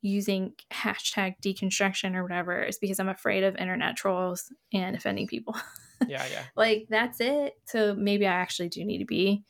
using 0.03 0.53
hashtag 0.69 1.35
deconstruction 1.41 2.13
or 2.13 2.23
whatever 2.23 2.61
is 2.61 2.77
because 2.77 2.99
I'm 2.99 3.09
afraid 3.09 3.43
of 3.43 3.55
internet 3.55 3.95
trolls 3.95 4.51
and 4.71 4.95
offending 4.95 5.27
people. 5.27 5.55
Yeah, 6.05 6.25
yeah. 6.29 6.43
like 6.57 6.87
that's 6.89 7.21
it. 7.21 7.53
So 7.63 7.95
maybe 7.95 8.27
I 8.27 8.33
actually 8.33 8.67
do 8.67 8.83
need 8.83 8.97
to 8.97 9.05
be 9.05 9.45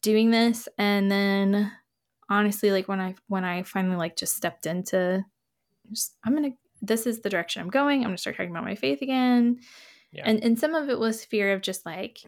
doing 0.00 0.30
this. 0.30 0.68
And 0.78 1.10
then 1.10 1.72
honestly, 2.28 2.70
like 2.70 2.86
when 2.86 3.00
I 3.00 3.16
when 3.26 3.42
I 3.42 3.64
finally 3.64 3.96
like 3.96 4.14
just 4.14 4.36
stepped 4.36 4.66
into 4.66 5.24
just 5.90 6.14
I'm 6.24 6.36
gonna 6.36 6.52
this 6.82 7.04
is 7.04 7.22
the 7.22 7.30
direction 7.30 7.62
I'm 7.62 7.70
going. 7.70 8.02
I'm 8.02 8.10
gonna 8.10 8.18
start 8.18 8.36
talking 8.36 8.52
about 8.52 8.62
my 8.62 8.76
faith 8.76 9.02
again. 9.02 9.58
Yeah. 10.12 10.22
And 10.24 10.44
and 10.44 10.56
some 10.56 10.76
of 10.76 10.88
it 10.88 11.00
was 11.00 11.24
fear 11.24 11.52
of 11.52 11.62
just 11.62 11.84
like 11.84 12.20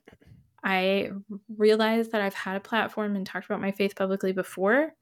I 0.65 1.11
realized 1.57 2.11
that 2.11 2.23
I've 2.23 2.35
had 2.35 2.57
a 2.57 2.61
platform 2.61 3.15
and 3.15 3.25
talked 3.25 3.47
about 3.47 3.61
my 3.61 3.71
faith 3.71 3.95
publicly 3.95 4.33
before. 4.33 4.97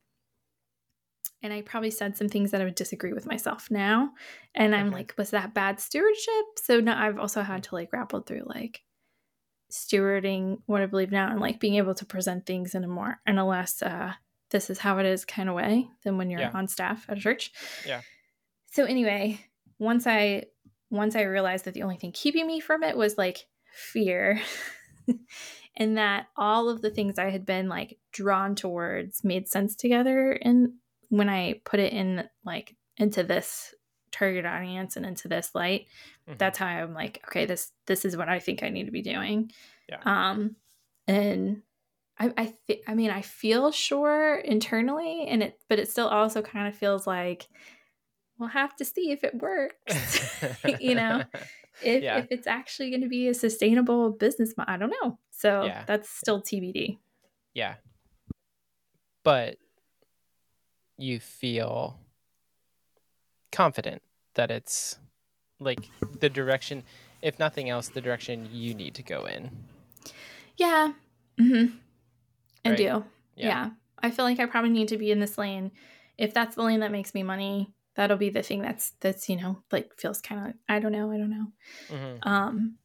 And 1.43 1.53
I 1.53 1.63
probably 1.63 1.91
said 1.91 2.17
some 2.17 2.29
things 2.29 2.51
that 2.51 2.61
I 2.61 2.65
would 2.65 2.75
disagree 2.75 3.13
with 3.13 3.27
myself 3.27 3.71
now. 3.71 4.11
And 4.55 4.75
I'm 4.75 4.89
okay. 4.89 4.97
like, 4.97 5.15
was 5.17 5.31
that 5.31 5.55
bad 5.55 5.79
stewardship? 5.79 6.45
So 6.57 6.81
now 6.81 7.01
I've 7.01 7.19
also 7.19 7.43
had 7.43 7.63
to 7.65 7.75
like 7.75 7.91
grapple 7.91 8.21
through 8.21 8.43
like 8.47 8.83
stewarding 9.71 10.59
what 10.67 10.83
I 10.83 10.87
believe 10.87 11.13
now 11.13 11.31
and 11.31 11.41
like 11.41 11.61
being 11.61 11.77
able 11.77 11.95
to 11.95 12.05
present 12.05 12.47
things 12.47 12.75
in 12.75 12.85
a 12.85 12.89
more 12.89 13.21
and 13.27 13.39
a 13.39 13.45
less 13.45 13.83
uh 13.83 14.15
this 14.51 14.71
is 14.71 14.79
how 14.79 14.99
it 14.99 15.07
is 15.07 15.27
kind 15.27 15.49
of 15.49 15.55
way 15.55 15.91
than 16.05 16.17
when 16.17 16.31
you're 16.31 16.41
yeah. 16.41 16.51
on 16.55 16.69
staff 16.69 17.05
at 17.09 17.19
a 17.19 17.21
church. 17.21 17.53
Yeah. 17.87 18.01
So 18.71 18.85
anyway, 18.85 19.41
once 19.79 20.07
I 20.07 20.45
once 20.91 21.15
I 21.15 21.23
realized 21.23 21.67
that 21.67 21.75
the 21.75 21.83
only 21.83 21.97
thing 21.97 22.13
keeping 22.13 22.47
me 22.47 22.61
from 22.61 22.83
it 22.83 22.97
was 22.97 23.19
like 23.19 23.47
fear 23.71 24.41
and 25.77 25.99
that 25.99 26.29
all 26.37 26.71
of 26.71 26.81
the 26.81 26.91
things 26.91 27.19
I 27.19 27.31
had 27.31 27.45
been 27.45 27.69
like 27.69 27.99
drawn 28.13 28.55
towards 28.55 29.23
made 29.23 29.49
sense 29.49 29.77
together 29.77 30.33
and 30.33 30.73
when 31.09 31.29
I 31.29 31.61
put 31.65 31.81
it 31.81 31.93
in 31.93 32.29
like 32.45 32.77
into 32.99 33.23
this 33.23 33.75
target 34.11 34.47
audience 34.47 34.97
and 34.97 35.07
into 35.07 35.29
this 35.29 35.51
light 35.55 35.87
mm-hmm. 36.29 36.37
that's 36.39 36.59
how 36.59 36.67
i'm 36.67 36.95
like 36.95 37.23
okay 37.29 37.45
this 37.45 37.73
this 37.87 38.05
is 38.05 38.17
what 38.17 38.29
i 38.29 38.39
think 38.39 38.63
i 38.63 38.69
need 38.69 38.87
to 38.87 38.93
be 38.93 39.03
doing 39.03 39.51
yeah 39.89 40.01
um 40.05 40.57
and 41.07 41.63
i 42.19 42.33
i, 42.37 42.55
th- 42.67 42.83
I 42.87 42.95
mean 42.95 43.11
i 43.11 43.23
feel 43.23 43.71
sure 43.71 44.37
internally 44.37 45.27
and 45.29 45.43
it 45.43 45.59
but 45.69 45.79
it 45.79 45.91
still 45.91 46.09
also 46.09 46.43
kind 46.43 46.69
of 46.69 46.75
feels 46.75 47.07
like 47.07 47.49
we'll 48.39 48.49
have 48.49 48.75
to 48.77 48.85
see 48.85 49.11
if 49.11 49.25
it 49.25 49.35
works 49.35 50.43
you 50.81 50.95
know 50.95 51.23
if 51.83 52.03
yeah. 52.03 52.19
if 52.19 52.29
it's 52.31 52.47
actually 52.47 52.91
going 52.91 53.03
to 53.03 53.09
be 53.09 53.29
a 53.29 53.35
sustainable 53.35 54.11
business 54.11 54.55
model 54.57 54.75
i 54.75 54.79
don't 54.79 54.95
know 55.03 55.19
so 55.31 55.65
yeah. 55.65 55.85
that's 55.87 56.09
still 56.09 56.43
tbd 56.43 56.99
yeah 57.55 57.75
but 59.23 59.59
you 60.99 61.21
feel 61.21 61.99
confident 63.51 64.03
that 64.35 64.51
it's 64.51 64.99
like 65.59 65.89
the 66.21 66.29
direction 66.29 66.83
if 67.23 67.39
nothing 67.39 67.71
else 67.71 67.89
the 67.89 68.01
direction 68.01 68.49
you 68.53 68.75
need 68.75 68.95
to 68.95 69.03
go 69.03 69.25
in. 69.25 69.51
Yeah. 70.57 70.93
Mm-hmm. 71.41 71.77
I 72.65 72.69
right? 72.69 72.77
do. 72.77 72.85
Yeah. 72.85 73.05
yeah. 73.37 73.71
I 74.01 74.11
feel 74.11 74.25
like 74.25 74.39
i 74.39 74.47
probably 74.47 74.71
need 74.71 74.89
to 74.89 74.99
be 74.99 75.11
in 75.11 75.19
this 75.19 75.39
lane. 75.39 75.73
If 76.17 76.35
that's 76.35 76.57
the 76.57 76.63
lane 76.63 76.81
that 76.81 76.93
makes 76.93 77.15
me 77.15 77.23
money 77.23 77.73
that'll 77.99 78.17
be 78.17 78.31
the 78.31 78.45
thing 78.45 78.63
that's 78.63 78.93
that's 79.01 79.29
you 79.29 79.37
know 79.37 79.59
like 79.73 79.93
feels 79.99 80.21
kind 80.21 80.47
of 80.47 80.55
i 80.69 80.79
don't 80.79 80.93
know 80.93 81.11
i 81.11 81.19
don't 81.19 81.31
know. 81.31 81.47
Mm-hmm. 81.91 82.29
um 82.29 82.77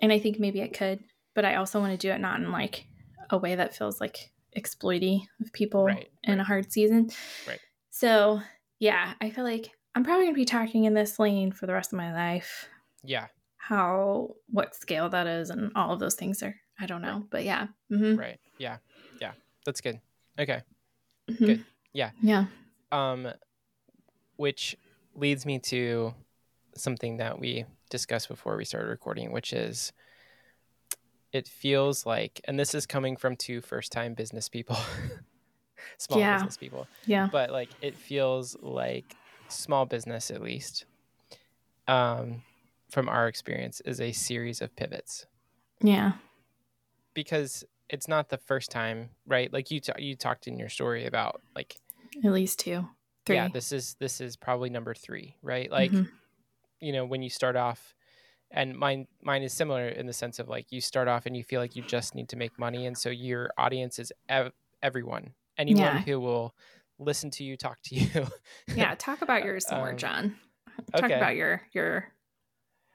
and 0.00 0.10
i 0.10 0.18
think 0.18 0.40
maybe 0.40 0.60
it 0.60 0.72
could 0.72 1.00
but 1.34 1.44
i 1.44 1.56
also 1.56 1.78
want 1.78 1.92
to 1.92 1.98
do 1.98 2.10
it 2.10 2.18
not 2.18 2.40
in 2.40 2.50
like 2.50 2.86
a 3.28 3.36
way 3.36 3.54
that 3.54 3.76
feels 3.76 4.00
like 4.00 4.32
exploity 4.54 5.28
of 5.40 5.52
people 5.52 5.84
right, 5.84 6.08
in 6.22 6.34
right. 6.34 6.40
a 6.40 6.44
hard 6.44 6.72
season 6.72 7.10
right 7.46 7.60
so 7.90 8.40
yeah 8.78 9.14
i 9.20 9.30
feel 9.30 9.44
like 9.44 9.70
I'm 9.94 10.02
probably 10.02 10.24
going 10.24 10.34
to 10.34 10.40
be 10.40 10.44
talking 10.44 10.84
in 10.84 10.94
this 10.94 11.18
lane 11.18 11.52
for 11.52 11.66
the 11.66 11.72
rest 11.72 11.92
of 11.92 11.96
my 11.96 12.12
life. 12.12 12.68
Yeah. 13.04 13.26
How, 13.56 14.34
what 14.50 14.74
scale 14.74 15.08
that 15.10 15.26
is, 15.26 15.50
and 15.50 15.70
all 15.76 15.92
of 15.92 16.00
those 16.00 16.16
things 16.16 16.42
are, 16.42 16.54
I 16.78 16.86
don't 16.86 17.00
know. 17.00 17.18
Right. 17.18 17.30
But 17.30 17.44
yeah. 17.44 17.66
Mm-hmm. 17.92 18.16
Right. 18.16 18.38
Yeah. 18.58 18.78
Yeah. 19.20 19.32
That's 19.64 19.80
good. 19.80 20.00
Okay. 20.38 20.62
Mm-hmm. 21.30 21.44
Good. 21.44 21.64
Yeah. 21.92 22.10
Yeah. 22.20 22.46
Um, 22.90 23.28
which 24.36 24.76
leads 25.14 25.46
me 25.46 25.60
to 25.60 26.12
something 26.76 27.18
that 27.18 27.38
we 27.38 27.64
discussed 27.88 28.28
before 28.28 28.56
we 28.56 28.64
started 28.64 28.88
recording, 28.88 29.30
which 29.30 29.52
is 29.52 29.92
it 31.34 31.48
feels 31.48 32.06
like, 32.06 32.40
and 32.44 32.58
this 32.58 32.76
is 32.76 32.86
coming 32.86 33.16
from 33.16 33.34
two 33.34 33.60
first 33.60 33.90
time 33.90 34.14
business 34.14 34.48
people, 34.48 34.76
small 35.98 36.20
yeah. 36.20 36.36
business 36.36 36.56
people. 36.56 36.86
Yeah. 37.06 37.28
But 37.30 37.50
like, 37.50 37.70
it 37.82 37.96
feels 37.96 38.56
like 38.62 39.16
small 39.48 39.84
business 39.84 40.30
at 40.30 40.40
least, 40.40 40.84
um, 41.88 42.42
from 42.88 43.08
our 43.08 43.26
experience, 43.26 43.82
is 43.84 44.00
a 44.00 44.12
series 44.12 44.62
of 44.62 44.76
pivots. 44.76 45.26
Yeah. 45.82 46.12
Because 47.14 47.64
it's 47.90 48.06
not 48.06 48.28
the 48.28 48.38
first 48.38 48.70
time, 48.70 49.10
right? 49.26 49.52
Like 49.52 49.72
you, 49.72 49.80
t- 49.80 49.92
you 49.98 50.14
talked 50.14 50.46
in 50.46 50.56
your 50.56 50.68
story 50.68 51.04
about 51.04 51.42
like 51.56 51.76
at 52.24 52.30
least 52.30 52.60
two, 52.60 52.88
three. 53.26 53.34
Yeah, 53.34 53.48
this 53.48 53.72
is 53.72 53.96
this 53.98 54.20
is 54.20 54.36
probably 54.36 54.70
number 54.70 54.94
three, 54.94 55.34
right? 55.42 55.68
Like, 55.68 55.90
mm-hmm. 55.90 56.04
you 56.80 56.92
know, 56.92 57.04
when 57.04 57.22
you 57.22 57.30
start 57.30 57.56
off, 57.56 57.92
and 58.54 58.74
mine 58.76 59.06
mine 59.22 59.42
is 59.42 59.52
similar 59.52 59.88
in 59.88 60.06
the 60.06 60.12
sense 60.12 60.38
of 60.38 60.48
like 60.48 60.70
you 60.70 60.80
start 60.80 61.08
off 61.08 61.26
and 61.26 61.36
you 61.36 61.44
feel 61.44 61.60
like 61.60 61.76
you 61.76 61.82
just 61.82 62.14
need 62.14 62.28
to 62.30 62.36
make 62.36 62.58
money, 62.58 62.86
and 62.86 62.96
so 62.96 63.10
your 63.10 63.50
audience 63.58 63.98
is 63.98 64.12
ev- 64.28 64.52
everyone, 64.82 65.34
anyone 65.58 65.82
yeah. 65.82 66.00
who 66.00 66.18
will 66.20 66.54
listen 66.98 67.30
to 67.32 67.44
you 67.44 67.56
talk 67.56 67.78
to 67.84 67.94
you. 67.96 68.26
yeah, 68.74 68.94
talk 68.94 69.20
about 69.20 69.44
yours 69.44 69.66
more, 69.70 69.90
um, 69.90 69.98
John. 69.98 70.36
Talk 70.92 71.04
okay. 71.04 71.14
about 71.14 71.36
your 71.36 71.62
your 71.72 72.12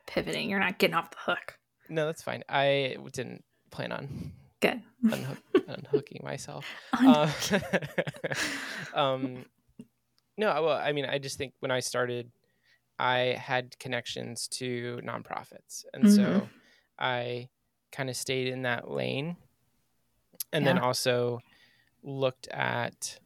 pivoting. 0.08 0.50
You're 0.50 0.60
not 0.60 0.80
getting 0.80 0.96
off 0.96 1.12
the 1.12 1.18
hook. 1.20 1.60
No, 1.89 2.06
that's 2.06 2.24
fine. 2.24 2.44
I 2.48 2.96
didn't 3.12 3.44
plan 3.72 3.92
on 3.92 4.32
good 4.62 4.82
unhook, 5.04 5.38
unhooking 5.68 6.22
myself. 6.24 6.66
Uh, 6.94 7.32
um, 8.94 9.46
no, 10.38 10.63
well, 10.63 10.78
I 10.78 10.94
mean, 10.94 11.06
I 11.06 11.18
just 11.18 11.38
think 11.38 11.54
when 11.60 11.72
I 11.72 11.80
started, 11.80 12.32
I 13.00 13.38
had 13.39 13.79
connections 13.79 14.48
to 14.50 15.00
nonprofits, 15.03 15.86
and 15.94 16.03
mm-hmm. 16.03 16.15
so 16.15 16.50
I 17.00 17.48
kind 17.91 18.10
of 18.10 18.18
stayed 18.18 18.48
in 18.48 18.63
that 18.63 18.91
lane, 18.91 19.38
and 20.51 20.65
yeah. 20.65 20.74
then 20.74 20.82
also 20.82 21.39
looked 22.03 22.48
at 22.50 23.20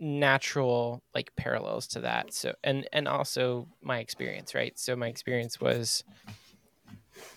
natural 0.00 1.02
like 1.14 1.34
parallels 1.34 1.88
to 1.88 2.00
that 2.00 2.32
so 2.32 2.54
and 2.62 2.88
and 2.92 3.08
also 3.08 3.66
my 3.82 3.98
experience 3.98 4.54
right 4.54 4.78
so 4.78 4.94
my 4.94 5.08
experience 5.08 5.60
was 5.60 6.04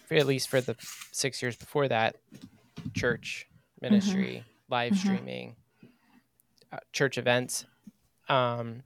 for, 0.07 0.13
at 0.13 0.27
least 0.27 0.47
for 0.47 0.61
the 0.61 0.75
six 1.11 1.41
years 1.41 1.55
before 1.55 1.87
that 1.87 2.17
church 2.93 3.47
ministry 3.81 4.43
mm-hmm. 4.43 4.73
live 4.73 4.93
mm-hmm. 4.93 5.07
streaming 5.07 5.55
uh, 6.71 6.77
church 6.93 7.17
events 7.17 7.65
um 8.29 8.83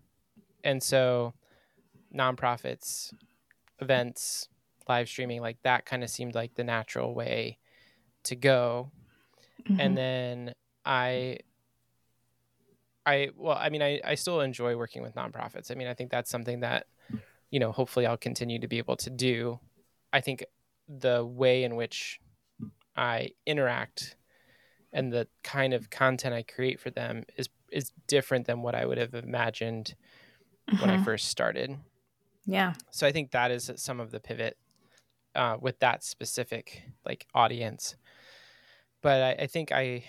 and 0.63 0.81
so 0.81 1.33
nonprofits 2.15 3.13
events 3.79 4.48
live 4.88 5.07
streaming 5.07 5.41
like 5.41 5.57
that 5.63 5.86
kind 5.86 6.03
of 6.03 6.10
seemed 6.10 6.36
like 6.36 6.55
the 6.55 6.63
natural 6.63 7.13
way 7.13 7.57
to 8.24 8.36
go 8.36 8.91
mm-hmm. 9.67 9.79
and 9.79 9.98
then 9.98 10.53
i 10.86 11.38
I 13.05 13.29
well, 13.36 13.57
I 13.57 13.69
mean, 13.69 13.81
I, 13.81 14.01
I 14.03 14.15
still 14.15 14.41
enjoy 14.41 14.75
working 14.75 15.03
with 15.03 15.15
nonprofits. 15.15 15.72
I 15.72 15.75
mean, 15.75 15.88
I 15.88 15.93
think 15.93 16.10
that's 16.10 16.29
something 16.31 16.62
that, 16.62 16.88
you 17.51 17.60
know, 17.60 17.72
hopefully 17.72 18.05
I'll 18.05 18.17
continue 18.17 18.60
to 18.60 18.67
be 18.67 18.77
able 18.77 18.95
to 18.98 19.10
do. 19.10 19.60
I 20.12 20.22
think 20.22 20.43
the 20.88 21.24
way 21.24 21.63
in 21.63 21.75
which 21.75 22.19
I 22.95 23.31
interact 23.45 24.15
and 24.91 25.12
the 25.12 25.27
kind 25.43 25.74
of 25.74 25.89
content 25.89 26.34
I 26.34 26.43
create 26.43 26.79
for 26.79 26.89
them 26.89 27.24
is 27.38 27.50
is 27.72 27.91
different 28.07 28.48
than 28.48 28.62
what 28.62 28.75
I 28.75 28.86
would 28.86 28.98
have 28.98 29.13
imagined 29.13 29.95
when 30.79 30.89
I 30.89 30.95
mm-hmm. 30.95 31.03
first 31.03 31.27
started. 31.27 31.77
Yeah. 32.45 32.73
So 32.91 33.07
I 33.07 33.11
think 33.11 33.31
that 33.31 33.51
is 33.51 33.71
some 33.75 33.99
of 33.99 34.11
the 34.11 34.19
pivot 34.19 34.57
uh, 35.33 35.57
with 35.59 35.79
that 35.79 36.03
specific 36.03 36.83
like 37.05 37.25
audience. 37.33 37.95
But 39.01 39.21
I, 39.21 39.43
I 39.43 39.47
think 39.47 39.71
I 39.71 40.03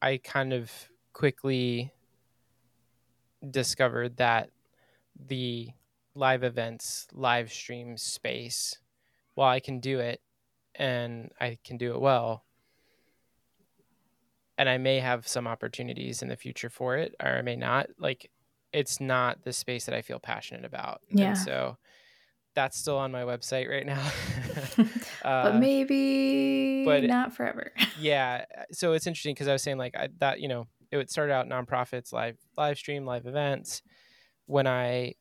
I 0.00 0.18
kind 0.18 0.52
of 0.52 0.70
quickly 1.12 1.92
discovered 3.48 4.16
that 4.16 4.50
the 5.28 5.70
live 6.14 6.42
events, 6.42 7.06
live 7.12 7.52
stream 7.52 7.96
space, 7.96 8.78
while 9.34 9.48
I 9.48 9.60
can 9.60 9.80
do 9.80 9.98
it 10.00 10.20
and 10.74 11.30
I 11.40 11.58
can 11.64 11.76
do 11.76 11.94
it 11.94 12.00
well, 12.00 12.44
and 14.58 14.68
I 14.68 14.78
may 14.78 15.00
have 15.00 15.26
some 15.26 15.46
opportunities 15.46 16.22
in 16.22 16.28
the 16.28 16.36
future 16.36 16.70
for 16.70 16.96
it, 16.96 17.14
or 17.22 17.30
I 17.30 17.42
may 17.42 17.56
not, 17.56 17.88
like 17.98 18.30
it's 18.72 19.00
not 19.00 19.44
the 19.44 19.52
space 19.52 19.86
that 19.86 19.94
I 19.94 20.02
feel 20.02 20.18
passionate 20.18 20.64
about. 20.64 21.00
Yeah. 21.10 21.28
And 21.28 21.38
so 21.38 21.76
that's 22.54 22.78
still 22.78 22.98
on 22.98 23.12
my 23.12 23.22
website 23.22 23.68
right 23.68 23.86
now. 23.86 24.02
uh, 25.24 25.50
but 25.50 25.56
maybe 25.56 26.84
but 26.84 27.04
not 27.04 27.34
forever. 27.34 27.72
yeah. 28.00 28.44
So 28.72 28.92
it's 28.92 29.06
interesting 29.06 29.34
because 29.34 29.48
I 29.48 29.52
was 29.52 29.62
saying 29.62 29.78
like 29.78 29.96
I, 29.96 30.08
that, 30.18 30.40
you 30.40 30.48
know, 30.48 30.66
it 30.90 30.96
would 30.96 31.10
start 31.10 31.30
out 31.30 31.48
nonprofits, 31.48 32.12
live 32.12 32.36
live 32.56 32.76
stream, 32.78 33.06
live 33.06 33.26
events, 33.26 33.82
when 34.46 34.66
I 34.66 35.14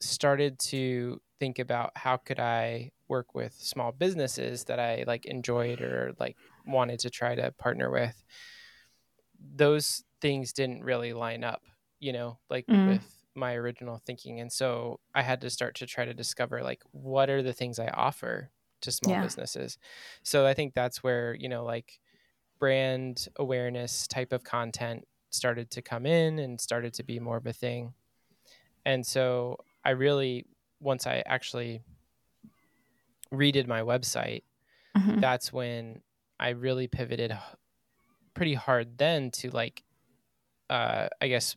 started 0.00 0.58
to 0.58 1.20
think 1.38 1.58
about 1.58 1.92
how 1.94 2.16
could 2.16 2.40
I 2.40 2.90
work 3.08 3.34
with 3.34 3.54
small 3.54 3.92
businesses 3.92 4.64
that 4.64 4.78
I 4.78 5.04
like 5.06 5.26
enjoyed 5.26 5.80
or 5.80 6.14
like 6.18 6.36
wanted 6.66 7.00
to 7.00 7.10
try 7.10 7.34
to 7.34 7.52
partner 7.52 7.90
with, 7.90 8.22
those 9.54 10.04
things 10.20 10.52
didn't 10.52 10.84
really 10.84 11.12
line 11.12 11.44
up, 11.44 11.62
you 12.00 12.12
know, 12.12 12.38
like 12.48 12.66
mm. 12.66 12.88
with 12.88 13.24
my 13.34 13.54
original 13.54 14.00
thinking. 14.04 14.40
And 14.40 14.52
so 14.52 15.00
I 15.14 15.22
had 15.22 15.40
to 15.42 15.50
start 15.50 15.76
to 15.76 15.86
try 15.86 16.04
to 16.04 16.14
discover 16.14 16.62
like 16.62 16.82
what 16.90 17.30
are 17.30 17.42
the 17.42 17.52
things 17.52 17.78
I 17.78 17.88
offer 17.88 18.50
to 18.82 18.92
small 18.92 19.14
yeah. 19.14 19.22
businesses. 19.22 19.78
So 20.22 20.46
I 20.46 20.54
think 20.54 20.74
that's 20.74 21.02
where, 21.02 21.34
you 21.34 21.48
know, 21.48 21.64
like 21.64 22.00
brand 22.58 23.28
awareness 23.36 24.06
type 24.06 24.32
of 24.32 24.44
content 24.44 25.06
started 25.30 25.70
to 25.70 25.82
come 25.82 26.06
in 26.06 26.38
and 26.38 26.60
started 26.60 26.94
to 26.94 27.02
be 27.02 27.20
more 27.20 27.36
of 27.36 27.46
a 27.46 27.52
thing. 27.52 27.94
And 28.84 29.06
so 29.06 29.58
I 29.84 29.90
really 29.90 30.46
once 30.80 31.06
I 31.06 31.22
actually 31.26 31.82
redid 33.32 33.66
my 33.66 33.82
website, 33.82 34.42
mm-hmm. 34.96 35.20
that's 35.20 35.52
when 35.52 36.02
I 36.40 36.50
really 36.50 36.86
pivoted 36.86 37.36
pretty 38.34 38.54
hard 38.54 38.98
then 38.98 39.30
to 39.32 39.50
like 39.50 39.82
uh 40.70 41.08
I 41.20 41.28
guess 41.28 41.56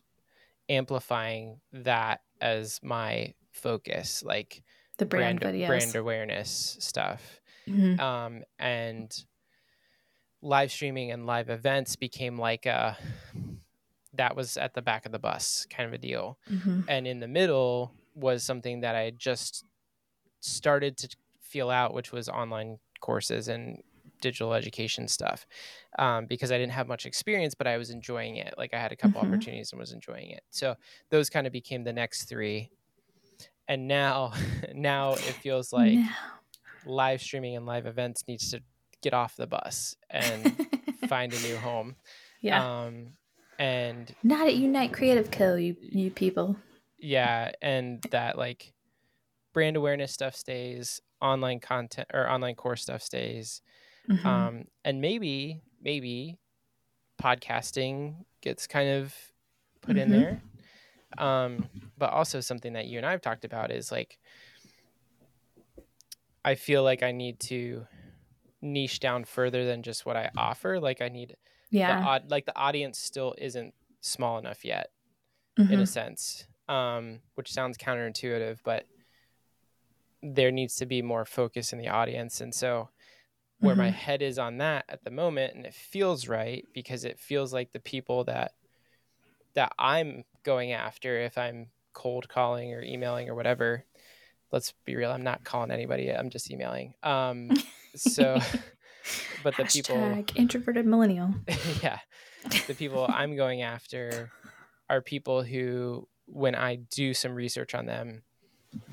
amplifying 0.68 1.60
that 1.72 2.20
as 2.40 2.80
my 2.82 3.34
focus, 3.52 4.22
like 4.22 4.62
the 4.98 5.06
brand 5.06 5.40
brand, 5.40 5.56
videos. 5.56 5.66
brand 5.66 5.96
awareness 5.96 6.76
stuff. 6.80 7.40
Mm-hmm. 7.68 8.00
Um, 8.00 8.42
and 8.58 9.24
live 10.40 10.72
streaming 10.72 11.12
and 11.12 11.26
live 11.26 11.50
events 11.50 11.96
became 11.96 12.36
like 12.36 12.66
a 12.66 12.96
that 14.14 14.36
was 14.36 14.56
at 14.56 14.74
the 14.74 14.82
back 14.82 15.06
of 15.06 15.12
the 15.12 15.18
bus 15.18 15.66
kind 15.70 15.86
of 15.86 15.94
a 15.94 15.98
deal. 15.98 16.38
Mm-hmm. 16.50 16.82
And 16.88 17.06
in 17.06 17.20
the 17.20 17.28
middle 17.28 17.94
was 18.14 18.42
something 18.42 18.80
that 18.80 18.94
I 18.94 19.10
just 19.10 19.64
started 20.40 20.96
to 20.98 21.16
feel 21.40 21.70
out, 21.70 21.94
which 21.94 22.12
was 22.12 22.28
online 22.28 22.78
courses 23.00 23.48
and 23.48 23.82
digital 24.22 24.54
education 24.54 25.06
stuff 25.06 25.46
um, 25.98 26.24
because 26.24 26.50
I 26.50 26.56
didn't 26.56 26.72
have 26.72 26.88
much 26.88 27.04
experience, 27.04 27.54
but 27.54 27.66
I 27.66 27.76
was 27.76 27.90
enjoying 27.90 28.36
it. 28.36 28.54
Like 28.56 28.72
I 28.72 28.78
had 28.78 28.92
a 28.92 28.96
couple 28.96 29.20
mm-hmm. 29.20 29.34
opportunities 29.34 29.72
and 29.72 29.78
was 29.78 29.92
enjoying 29.92 30.30
it. 30.30 30.42
So 30.50 30.76
those 31.10 31.28
kind 31.28 31.46
of 31.46 31.52
became 31.52 31.84
the 31.84 31.92
next 31.92 32.24
three. 32.24 32.70
And 33.68 33.86
now, 33.86 34.32
now 34.74 35.12
it 35.12 35.36
feels 35.42 35.72
like 35.72 35.92
no. 35.92 36.08
live 36.86 37.20
streaming 37.20 37.56
and 37.56 37.66
live 37.66 37.84
events 37.84 38.24
needs 38.26 38.50
to 38.52 38.62
get 39.02 39.12
off 39.12 39.36
the 39.36 39.46
bus 39.46 39.96
and 40.08 40.66
find 41.08 41.34
a 41.34 41.40
new 41.40 41.56
home. 41.56 41.96
Yeah. 42.40 42.84
Um, 42.84 43.08
and 43.58 44.14
not 44.22 44.46
at 44.46 44.54
Unite 44.54 44.92
Creative 44.92 45.30
Co. 45.30 45.54
You 45.54 45.76
you 45.80 46.10
people. 46.10 46.56
Yeah, 46.98 47.52
and 47.60 48.02
that 48.10 48.38
like 48.38 48.72
brand 49.52 49.76
awareness 49.76 50.12
stuff 50.12 50.34
stays, 50.34 51.00
online 51.20 51.60
content 51.60 52.08
or 52.12 52.28
online 52.28 52.54
course 52.54 52.82
stuff 52.82 53.02
stays, 53.02 53.62
mm-hmm. 54.10 54.26
um, 54.26 54.64
and 54.84 55.00
maybe 55.00 55.62
maybe 55.80 56.38
podcasting 57.20 58.24
gets 58.40 58.66
kind 58.66 58.90
of 58.90 59.14
put 59.80 59.96
mm-hmm. 59.96 60.12
in 60.12 60.20
there. 60.20 60.42
Um, 61.18 61.68
but 61.98 62.10
also 62.10 62.40
something 62.40 62.72
that 62.72 62.86
you 62.86 62.96
and 62.96 63.06
I 63.06 63.10
have 63.10 63.20
talked 63.20 63.44
about 63.44 63.70
is 63.70 63.92
like 63.92 64.18
I 66.44 66.54
feel 66.54 66.82
like 66.82 67.02
I 67.02 67.12
need 67.12 67.38
to 67.40 67.86
niche 68.62 69.00
down 69.00 69.24
further 69.24 69.66
than 69.66 69.82
just 69.82 70.06
what 70.06 70.16
I 70.16 70.30
offer. 70.36 70.80
Like 70.80 71.02
I 71.02 71.08
need 71.08 71.36
yeah 71.72 72.18
the, 72.20 72.28
like 72.28 72.44
the 72.44 72.56
audience 72.56 72.98
still 72.98 73.34
isn't 73.38 73.74
small 74.00 74.38
enough 74.38 74.64
yet 74.64 74.90
mm-hmm. 75.58 75.72
in 75.72 75.80
a 75.80 75.82
mm-hmm. 75.82 75.86
sense 75.86 76.46
um, 76.68 77.20
which 77.34 77.52
sounds 77.52 77.76
counterintuitive 77.76 78.58
but 78.64 78.84
there 80.22 80.52
needs 80.52 80.76
to 80.76 80.86
be 80.86 81.02
more 81.02 81.24
focus 81.24 81.72
in 81.72 81.78
the 81.78 81.88
audience 81.88 82.40
and 82.40 82.54
so 82.54 82.90
where 83.62 83.74
mm-hmm. 83.74 83.84
my 83.84 83.90
head 83.90 84.22
is 84.22 84.38
on 84.38 84.58
that 84.58 84.84
at 84.88 85.04
the 85.04 85.10
moment 85.10 85.54
and 85.54 85.64
it 85.64 85.74
feels 85.74 86.28
right 86.28 86.66
because 86.74 87.04
it 87.04 87.18
feels 87.18 87.52
like 87.52 87.72
the 87.72 87.80
people 87.80 88.24
that 88.24 88.52
that 89.54 89.72
I'm 89.78 90.24
going 90.42 90.72
after 90.72 91.20
if 91.20 91.38
I'm 91.38 91.68
cold 91.92 92.28
calling 92.28 92.74
or 92.74 92.82
emailing 92.82 93.28
or 93.28 93.34
whatever 93.34 93.84
let's 94.50 94.72
be 94.84 94.96
real 94.96 95.10
I'm 95.10 95.22
not 95.22 95.44
calling 95.44 95.70
anybody 95.70 96.10
I'm 96.10 96.30
just 96.30 96.50
emailing 96.50 96.94
um 97.02 97.50
so 97.94 98.38
but 99.42 99.56
the 99.56 99.64
Hashtag 99.64 100.26
people 100.26 100.40
introverted 100.40 100.86
millennial. 100.86 101.34
yeah. 101.82 101.98
The 102.66 102.74
people 102.74 103.06
I'm 103.08 103.36
going 103.36 103.62
after 103.62 104.30
are 104.88 105.00
people 105.00 105.42
who 105.42 106.08
when 106.26 106.54
I 106.54 106.76
do 106.76 107.14
some 107.14 107.34
research 107.34 107.74
on 107.74 107.86
them, 107.86 108.22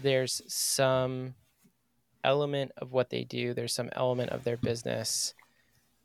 there's 0.01 0.41
some 0.47 1.35
element 2.23 2.71
of 2.77 2.91
what 2.91 3.09
they 3.09 3.23
do, 3.23 3.53
there's 3.53 3.73
some 3.73 3.89
element 3.93 4.31
of 4.31 4.43
their 4.43 4.57
business 4.57 5.33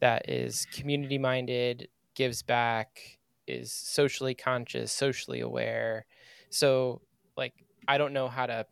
that 0.01 0.29
is 0.29 0.67
community 0.73 1.19
minded, 1.19 1.89
gives 2.15 2.43
back, 2.43 3.19
is 3.47 3.73
socially 3.73 4.35
conscious, 4.35 4.93
socially 4.93 5.41
aware. 5.41 6.07
So 6.51 7.01
like 7.37 7.55
I 7.87 7.99
don't 7.99 8.13
know 8.13 8.29
how 8.29 8.47
to 8.47 8.67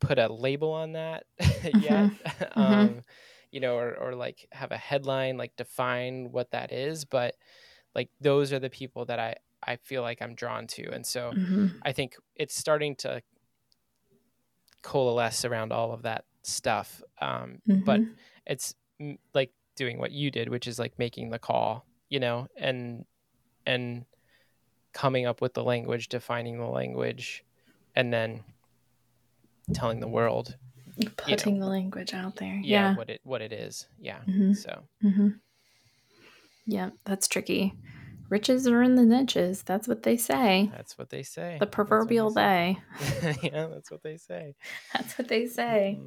put 0.00 0.18
a 0.18 0.32
label 0.32 0.72
on 0.72 0.92
that 0.92 1.24
yet. 1.40 2.10
Mm-hmm. 2.10 2.60
um, 2.60 3.04
you 3.50 3.60
know, 3.60 3.76
or, 3.76 3.96
or 3.96 4.14
like 4.14 4.46
have 4.52 4.72
a 4.72 4.76
headline, 4.76 5.38
like 5.38 5.56
define 5.56 6.30
what 6.32 6.50
that 6.50 6.72
is. 6.72 7.04
But 7.04 7.34
like 7.94 8.10
those 8.20 8.52
are 8.52 8.58
the 8.58 8.70
people 8.70 9.06
that 9.06 9.18
I, 9.18 9.36
I 9.62 9.76
feel 9.76 10.02
like 10.02 10.20
I'm 10.20 10.34
drawn 10.34 10.66
to. 10.68 10.90
And 10.90 11.04
so 11.04 11.32
mm-hmm. 11.34 11.68
I 11.82 11.92
think 11.92 12.16
it's 12.36 12.56
starting 12.56 12.94
to 12.96 13.22
coalesce 14.82 15.44
around 15.44 15.72
all 15.72 15.92
of 15.92 16.02
that 16.02 16.24
stuff. 16.42 17.02
Um, 17.20 17.60
mm-hmm. 17.68 17.84
But 17.84 18.00
it's 18.46 18.74
like 19.34 19.52
doing 19.76 19.98
what 19.98 20.12
you 20.12 20.30
did, 20.30 20.48
which 20.48 20.66
is 20.66 20.78
like 20.78 20.98
making 20.98 21.30
the 21.30 21.38
call, 21.38 21.84
you 22.08 22.20
know, 22.20 22.48
and, 22.56 23.04
and 23.66 24.04
coming 24.92 25.26
up 25.26 25.40
with 25.40 25.54
the 25.54 25.62
language, 25.62 26.08
defining 26.08 26.58
the 26.58 26.66
language, 26.66 27.44
and 27.94 28.12
then 28.12 28.42
telling 29.74 30.00
the 30.00 30.08
world 30.08 30.56
putting 31.16 31.54
you 31.54 31.60
know, 31.60 31.66
the 31.66 31.70
language 31.70 32.14
out 32.14 32.36
there 32.36 32.54
yeah, 32.54 32.90
yeah, 32.90 32.96
what 32.96 33.10
it 33.10 33.20
what 33.24 33.40
it 33.40 33.52
is 33.52 33.86
yeah 34.00 34.18
mm-hmm. 34.26 34.52
so 34.52 34.82
mm-hmm. 35.04 35.28
yeah 36.66 36.90
that's 37.04 37.28
tricky 37.28 37.74
riches 38.28 38.66
are 38.66 38.82
in 38.82 38.94
the 38.94 39.04
niches 39.04 39.62
that's 39.62 39.88
what 39.88 40.02
they 40.02 40.16
say 40.16 40.70
that's 40.74 40.98
what 40.98 41.10
they 41.10 41.22
say 41.22 41.56
the 41.60 41.66
proverbial 41.66 42.30
they, 42.30 42.78
yeah 43.42 43.66
that's 43.66 43.90
what 43.90 44.02
they 44.02 44.16
say 44.16 44.54
that's 44.94 45.18
what 45.18 45.28
they 45.28 45.46
say 45.46 45.98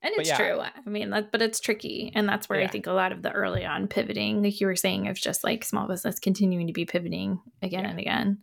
and 0.00 0.12
it's 0.16 0.28
yeah. 0.28 0.36
true 0.36 0.60
i 0.60 0.88
mean 0.88 1.10
that, 1.10 1.32
but 1.32 1.42
it's 1.42 1.60
tricky 1.60 2.12
and 2.14 2.28
that's 2.28 2.48
where 2.48 2.60
yeah. 2.60 2.66
i 2.66 2.68
think 2.68 2.86
a 2.86 2.92
lot 2.92 3.12
of 3.12 3.22
the 3.22 3.32
early 3.32 3.64
on 3.64 3.88
pivoting 3.88 4.42
like 4.42 4.60
you 4.60 4.66
were 4.66 4.76
saying 4.76 5.08
of 5.08 5.16
just 5.16 5.44
like 5.44 5.64
small 5.64 5.88
business 5.88 6.18
continuing 6.18 6.66
to 6.66 6.72
be 6.72 6.84
pivoting 6.84 7.40
again 7.62 7.86
and 7.86 7.98
again 7.98 8.38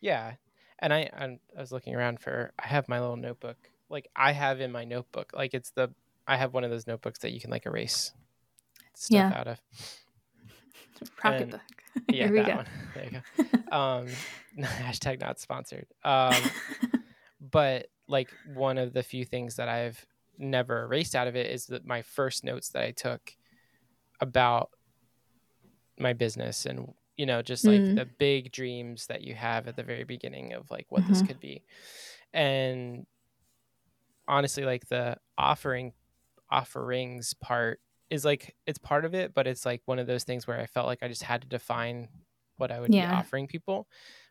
yeah 0.00 0.34
and 0.78 0.92
I, 0.92 1.10
I 1.16 1.38
i 1.56 1.60
was 1.60 1.72
looking 1.72 1.94
around 1.94 2.20
for 2.20 2.52
i 2.58 2.66
have 2.66 2.88
my 2.88 3.00
little 3.00 3.16
notebook 3.16 3.56
like 3.92 4.08
I 4.16 4.32
have 4.32 4.60
in 4.60 4.72
my 4.72 4.84
notebook. 4.84 5.32
Like 5.36 5.54
it's 5.54 5.70
the 5.70 5.90
I 6.26 6.36
have 6.36 6.54
one 6.54 6.64
of 6.64 6.70
those 6.70 6.86
notebooks 6.86 7.20
that 7.20 7.32
you 7.32 7.40
can 7.40 7.50
like 7.50 7.66
erase 7.66 8.12
stuff 8.96 9.14
yeah. 9.14 9.32
out 9.36 9.46
of. 9.46 9.60
Rocketbook. 11.22 11.60
Yeah, 12.08 12.28
Here 12.28 12.32
we 12.32 12.42
go. 12.42 12.56
One. 12.56 12.66
There 12.94 13.04
you 13.04 13.10
go. 13.10 13.76
um, 13.76 14.06
hashtag 14.58 15.20
not 15.20 15.38
sponsored. 15.38 15.86
Um, 16.02 16.34
but 17.50 17.88
like 18.08 18.30
one 18.54 18.78
of 18.78 18.94
the 18.94 19.02
few 19.02 19.26
things 19.26 19.56
that 19.56 19.68
I've 19.68 20.04
never 20.38 20.84
erased 20.84 21.14
out 21.14 21.28
of 21.28 21.36
it 21.36 21.50
is 21.50 21.66
that 21.66 21.84
my 21.86 22.00
first 22.00 22.44
notes 22.44 22.70
that 22.70 22.82
I 22.82 22.92
took 22.92 23.36
about 24.20 24.70
my 25.98 26.12
business 26.14 26.64
and 26.64 26.94
you 27.16 27.26
know 27.26 27.42
just 27.42 27.66
like 27.66 27.80
mm. 27.80 27.94
the 27.94 28.06
big 28.18 28.50
dreams 28.52 29.06
that 29.08 29.22
you 29.22 29.34
have 29.34 29.68
at 29.68 29.76
the 29.76 29.82
very 29.82 30.04
beginning 30.04 30.54
of 30.54 30.70
like 30.70 30.86
what 30.88 31.02
mm-hmm. 31.02 31.12
this 31.12 31.22
could 31.22 31.38
be 31.38 31.62
and 32.32 33.06
honestly 34.26 34.64
like 34.64 34.88
the 34.88 35.16
offering 35.36 35.92
offerings 36.50 37.34
part 37.34 37.80
is 38.12 38.26
like 38.26 38.54
it's 38.66 38.78
part 38.78 39.06
of 39.06 39.14
it, 39.14 39.32
but 39.32 39.46
it's 39.46 39.64
like 39.64 39.80
one 39.86 39.98
of 39.98 40.06
those 40.06 40.22
things 40.22 40.46
where 40.46 40.60
I 40.60 40.66
felt 40.66 40.86
like 40.86 41.02
I 41.02 41.08
just 41.08 41.22
had 41.22 41.40
to 41.40 41.48
define 41.48 42.08
what 42.58 42.70
I 42.70 42.78
would 42.78 42.92
yeah. 42.92 43.08
be 43.08 43.16
offering 43.16 43.46
people. 43.46 43.88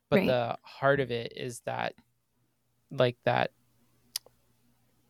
But 0.08 0.20
right. 0.20 0.28
the 0.28 0.58
heart 0.62 1.00
of 1.00 1.10
it 1.10 1.34
is 1.36 1.62
that 1.62 1.96
like 2.92 3.18
that 3.26 3.50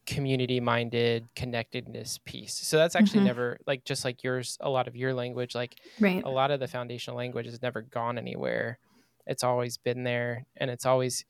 community 0.06 0.62
minded 0.62 1.28
connectedness 1.36 2.20
piece. 2.24 2.54
So 2.54 2.78
that's 2.78 2.96
actually 2.96 3.20
mm-hmm. 3.20 3.28
never 3.28 3.58
like 3.68 3.84
just 3.84 4.06
like 4.06 4.24
yours 4.24 4.58
a 4.62 4.70
lot 4.70 4.88
of 4.88 4.96
your 4.96 5.14
language 5.14 5.54
like 5.54 5.76
right. 6.00 6.24
a 6.24 6.30
lot 6.30 6.50
of 6.50 6.62
the 6.62 6.68
foundational 6.68 7.18
language 7.18 7.48
has 7.48 7.62
never 7.62 7.82
gone 7.82 8.18
anywhere. 8.18 8.80
It's 9.28 9.44
always 9.44 9.78
been 9.78 10.04
there 10.04 10.46
and 10.56 10.72
it's 10.72 10.86
always 10.86 11.26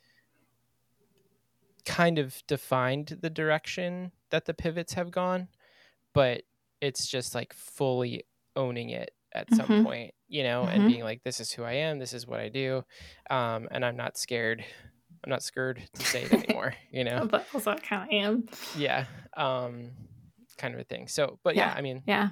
kind 1.85 2.19
of 2.19 2.43
defined 2.45 3.17
the 3.19 3.31
direction 3.31 4.11
that 4.29 4.45
the 4.45 4.53
pivots 4.53 4.93
have 4.93 5.09
gone, 5.09 5.47
but 6.13 6.43
it's 6.81 7.07
just 7.07 7.35
like 7.35 7.53
fully 7.53 8.25
owning 8.55 8.89
it 8.89 9.11
at 9.33 9.47
mm-hmm. 9.47 9.55
some 9.55 9.85
point, 9.85 10.13
you 10.27 10.43
know, 10.43 10.63
mm-hmm. 10.63 10.81
and 10.81 10.91
being 10.91 11.03
like, 11.03 11.23
this 11.23 11.39
is 11.39 11.51
who 11.51 11.63
I 11.63 11.73
am, 11.73 11.99
this 11.99 12.13
is 12.13 12.27
what 12.27 12.39
I 12.39 12.49
do. 12.49 12.83
Um, 13.29 13.67
and 13.71 13.85
I'm 13.85 13.95
not 13.95 14.17
scared. 14.17 14.63
I'm 15.23 15.29
not 15.29 15.43
scared 15.43 15.81
to 15.93 16.05
say 16.05 16.23
it 16.23 16.33
anymore, 16.49 16.73
you 16.91 17.03
know. 17.03 17.27
but 17.29 17.45
also 17.53 17.71
I 17.71 17.77
kind 17.77 18.03
of 18.03 18.13
am. 18.13 18.49
Yeah. 18.75 19.05
Um, 19.37 19.91
kind 20.57 20.73
of 20.73 20.79
a 20.79 20.83
thing. 20.83 21.07
So, 21.07 21.39
but 21.43 21.55
yeah, 21.55 21.67
yeah 21.67 21.73
I 21.77 21.81
mean, 21.81 22.03
yeah. 22.05 22.29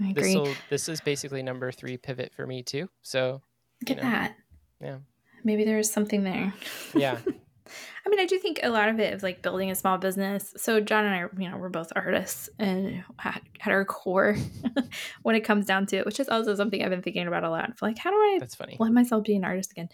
I 0.00 0.10
agree. 0.10 0.34
This 0.34 0.56
this 0.70 0.88
is 0.88 1.00
basically 1.00 1.42
number 1.42 1.72
three 1.72 1.96
pivot 1.96 2.32
for 2.32 2.46
me 2.46 2.62
too. 2.62 2.88
So 3.02 3.42
look 3.82 3.90
at 3.90 3.96
know, 3.96 4.02
that. 4.02 4.36
Yeah. 4.80 4.98
Maybe 5.42 5.64
there 5.64 5.78
is 5.78 5.90
something 5.90 6.22
there. 6.24 6.54
Yeah. 6.94 7.18
I 8.04 8.08
mean, 8.08 8.20
I 8.20 8.26
do 8.26 8.38
think 8.38 8.60
a 8.62 8.70
lot 8.70 8.88
of 8.88 8.98
it 9.00 9.12
is 9.14 9.22
like 9.22 9.42
building 9.42 9.70
a 9.70 9.74
small 9.74 9.98
business. 9.98 10.54
So 10.56 10.80
John 10.80 11.04
and 11.04 11.14
I, 11.14 11.42
you 11.42 11.50
know, 11.50 11.56
we're 11.56 11.68
both 11.68 11.92
artists 11.94 12.48
and 12.58 13.04
at, 13.24 13.42
at 13.60 13.72
our 13.72 13.84
core, 13.84 14.36
when 15.22 15.36
it 15.36 15.44
comes 15.44 15.66
down 15.66 15.86
to 15.86 15.96
it, 15.96 16.06
which 16.06 16.20
is 16.20 16.28
also 16.28 16.54
something 16.54 16.82
I've 16.82 16.90
been 16.90 17.02
thinking 17.02 17.26
about 17.26 17.44
a 17.44 17.50
lot. 17.50 17.72
Like, 17.80 17.98
how 17.98 18.10
do 18.10 18.16
I 18.16 18.38
That's 18.40 18.54
funny. 18.54 18.76
let 18.78 18.92
myself 18.92 19.24
be 19.24 19.36
an 19.36 19.44
artist 19.44 19.72
again? 19.72 19.88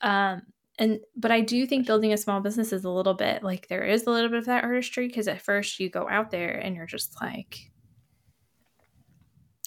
Um, 0.00 0.42
and 0.78 1.00
but 1.16 1.30
I 1.30 1.40
do 1.40 1.66
think 1.66 1.86
building 1.86 2.12
a 2.12 2.16
small 2.16 2.40
business 2.40 2.72
is 2.72 2.84
a 2.84 2.90
little 2.90 3.14
bit 3.14 3.42
like 3.42 3.68
there 3.68 3.84
is 3.84 4.06
a 4.06 4.10
little 4.10 4.30
bit 4.30 4.38
of 4.38 4.46
that 4.46 4.64
artistry 4.64 5.06
because 5.06 5.28
at 5.28 5.42
first 5.42 5.78
you 5.78 5.90
go 5.90 6.08
out 6.08 6.30
there 6.30 6.56
and 6.56 6.74
you're 6.74 6.86
just 6.86 7.20
like, 7.20 7.70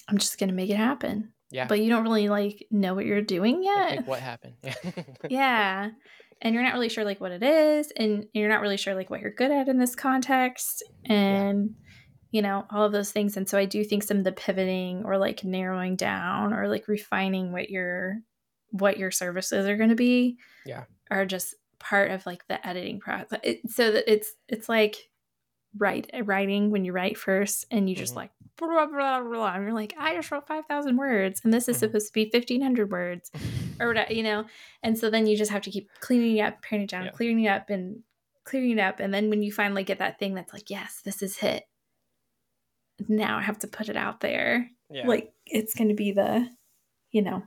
I'm 0.08 0.18
just 0.18 0.38
gonna 0.38 0.52
make 0.52 0.70
it 0.70 0.76
happen. 0.76 1.32
Yeah. 1.50 1.66
But 1.66 1.80
you 1.80 1.88
don't 1.88 2.02
really 2.02 2.28
like 2.28 2.66
know 2.70 2.94
what 2.94 3.06
you're 3.06 3.22
doing 3.22 3.62
yet. 3.62 3.76
Like, 3.76 3.96
like 3.98 4.08
what 4.08 4.20
happened? 4.20 4.54
Yeah. 4.62 4.74
yeah. 5.28 5.90
And 6.42 6.54
you're 6.54 6.64
not 6.64 6.74
really 6.74 6.88
sure 6.88 7.04
like 7.04 7.20
what 7.20 7.32
it 7.32 7.42
is, 7.42 7.92
and 7.96 8.26
you're 8.34 8.50
not 8.50 8.60
really 8.60 8.76
sure 8.76 8.94
like 8.94 9.08
what 9.08 9.20
you're 9.20 9.32
good 9.32 9.50
at 9.50 9.68
in 9.68 9.78
this 9.78 9.94
context, 9.94 10.82
and 11.06 11.70
yeah. 11.70 11.76
you 12.30 12.42
know 12.42 12.66
all 12.70 12.84
of 12.84 12.92
those 12.92 13.10
things. 13.10 13.38
And 13.38 13.48
so 13.48 13.56
I 13.56 13.64
do 13.64 13.82
think 13.84 14.02
some 14.02 14.18
of 14.18 14.24
the 14.24 14.32
pivoting 14.32 15.04
or 15.06 15.16
like 15.16 15.44
narrowing 15.44 15.96
down 15.96 16.52
or 16.52 16.68
like 16.68 16.88
refining 16.88 17.52
what 17.52 17.70
your 17.70 18.18
what 18.70 18.98
your 18.98 19.10
services 19.10 19.66
are 19.66 19.78
going 19.78 19.88
to 19.88 19.96
be. 19.96 20.36
Yeah. 20.66 20.84
Are 21.10 21.24
just 21.24 21.54
part 21.78 22.10
of 22.10 22.26
like 22.26 22.46
the 22.48 22.66
editing 22.66 23.00
process. 23.00 23.38
It, 23.42 23.70
so 23.70 23.92
that 23.92 24.12
it's 24.12 24.34
it's 24.48 24.68
like 24.68 24.96
write 25.78 26.10
writing 26.24 26.70
when 26.70 26.84
you 26.84 26.92
write 26.92 27.18
first 27.18 27.66
and 27.70 27.88
you 27.88 27.96
just 27.96 28.12
mm-hmm. 28.12 28.20
like 28.20 28.30
blah, 28.58 28.86
blah, 28.86 29.22
blah, 29.22 29.54
and 29.54 29.64
you're 29.64 29.72
like 29.72 29.94
i 29.98 30.14
just 30.14 30.30
wrote 30.30 30.46
5000 30.46 30.96
words 30.96 31.40
and 31.44 31.52
this 31.52 31.68
is 31.68 31.76
mm-hmm. 31.76 31.86
supposed 31.86 32.06
to 32.08 32.12
be 32.12 32.30
1500 32.32 32.90
words 32.90 33.30
or 33.80 33.88
whatever 33.88 34.12
you 34.12 34.22
know 34.22 34.44
and 34.82 34.98
so 34.98 35.10
then 35.10 35.26
you 35.26 35.36
just 35.36 35.50
have 35.50 35.62
to 35.62 35.70
keep 35.70 35.88
cleaning 36.00 36.36
it 36.36 36.40
up 36.42 36.62
paring 36.62 36.84
it 36.84 36.90
down 36.90 37.04
yeah. 37.04 37.10
clearing 37.10 37.40
it 37.44 37.48
up 37.48 37.70
and 37.70 38.02
clearing 38.44 38.72
it 38.72 38.78
up 38.78 39.00
and 39.00 39.12
then 39.12 39.28
when 39.28 39.42
you 39.42 39.52
finally 39.52 39.82
get 39.82 39.98
that 39.98 40.18
thing 40.18 40.34
that's 40.34 40.52
like 40.52 40.70
yes 40.70 41.00
this 41.04 41.22
is 41.22 41.36
hit 41.36 41.64
now 43.08 43.38
i 43.38 43.42
have 43.42 43.58
to 43.58 43.66
put 43.66 43.88
it 43.88 43.96
out 43.96 44.20
there 44.20 44.70
yeah. 44.90 45.06
like 45.06 45.32
it's 45.44 45.74
going 45.74 45.88
to 45.88 45.94
be 45.94 46.12
the 46.12 46.48
you 47.10 47.22
know 47.22 47.42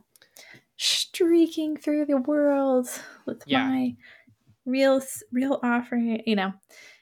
streaking 0.77 1.75
through 1.77 2.05
the 2.05 2.17
world 2.17 2.87
with 3.25 3.43
yeah. 3.45 3.67
my 3.67 3.95
real 4.65 5.01
real 5.31 5.59
offering 5.63 6.21
you 6.25 6.35
know 6.35 6.53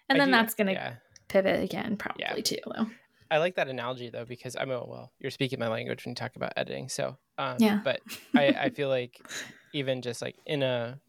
and 0.10 0.22
I 0.22 0.26
then 0.26 0.32
that's 0.32 0.54
gonna 0.54 0.72
yeah 0.72 0.94
pivot 1.28 1.64
again, 1.64 1.98
probably 1.98 2.24
yeah. 2.24 2.42
too. 2.42 2.58
Though. 2.66 2.88
I 3.30 3.38
like 3.40 3.56
that 3.56 3.68
analogy 3.68 4.10
though 4.10 4.26
because 4.26 4.56
I'm 4.56 4.72
a, 4.72 4.86
well, 4.86 5.12
you're 5.20 5.32
speaking 5.32 5.60
my 5.60 5.68
language 5.68 6.06
when 6.06 6.12
you 6.12 6.16
talk 6.16 6.36
about 6.36 6.54
editing. 6.56 6.90
So 6.90 7.18
um, 7.38 7.58
yeah, 7.60 7.82
but 7.84 8.02
I, 8.36 8.48
I 8.48 8.70
feel 8.76 8.90
like 8.90 9.20
even 9.74 10.02
just 10.02 10.22
like 10.22 10.36
in 10.46 10.64
a 10.64 11.00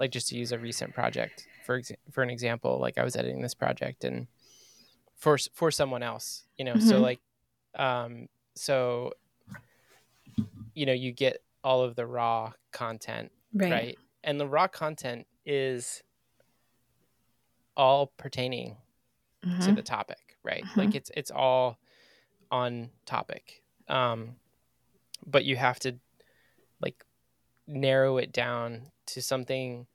like 0.00 0.10
just 0.10 0.28
to 0.28 0.36
use 0.36 0.52
a 0.52 0.58
recent 0.58 0.94
project 0.94 1.46
for 1.64 1.80
for 2.10 2.22
an 2.22 2.30
example, 2.30 2.78
like 2.78 2.98
I 2.98 3.04
was 3.04 3.16
editing 3.16 3.42
this 3.42 3.54
project 3.54 4.04
and 4.04 4.26
for 5.16 5.38
for 5.52 5.70
someone 5.70 6.02
else, 6.02 6.44
you 6.56 6.64
know, 6.64 6.74
mm-hmm. 6.74 6.88
so 6.88 6.98
like 6.98 7.20
um 7.76 8.28
so 8.54 9.12
you 10.74 10.86
know 10.86 10.92
you 10.92 11.12
get 11.12 11.42
all 11.62 11.82
of 11.82 11.96
the 11.96 12.06
raw 12.06 12.52
content 12.72 13.32
right. 13.52 13.72
right 13.72 13.98
and 14.22 14.38
the 14.38 14.46
raw 14.46 14.68
content 14.68 15.26
is 15.44 16.02
all 17.76 18.12
pertaining 18.16 18.76
mm-hmm. 19.44 19.60
to 19.60 19.72
the 19.72 19.82
topic, 19.82 20.36
right? 20.42 20.64
Mm-hmm. 20.64 20.80
Like 20.80 20.94
it's 20.94 21.10
it's 21.16 21.30
all 21.30 21.78
on 22.50 22.90
topic. 23.06 23.62
Um, 23.88 24.36
but 25.26 25.44
you 25.44 25.56
have 25.56 25.78
to 25.80 25.96
like 26.80 27.04
narrow 27.66 28.18
it 28.18 28.32
down 28.32 28.90
to 29.06 29.22
something 29.22 29.86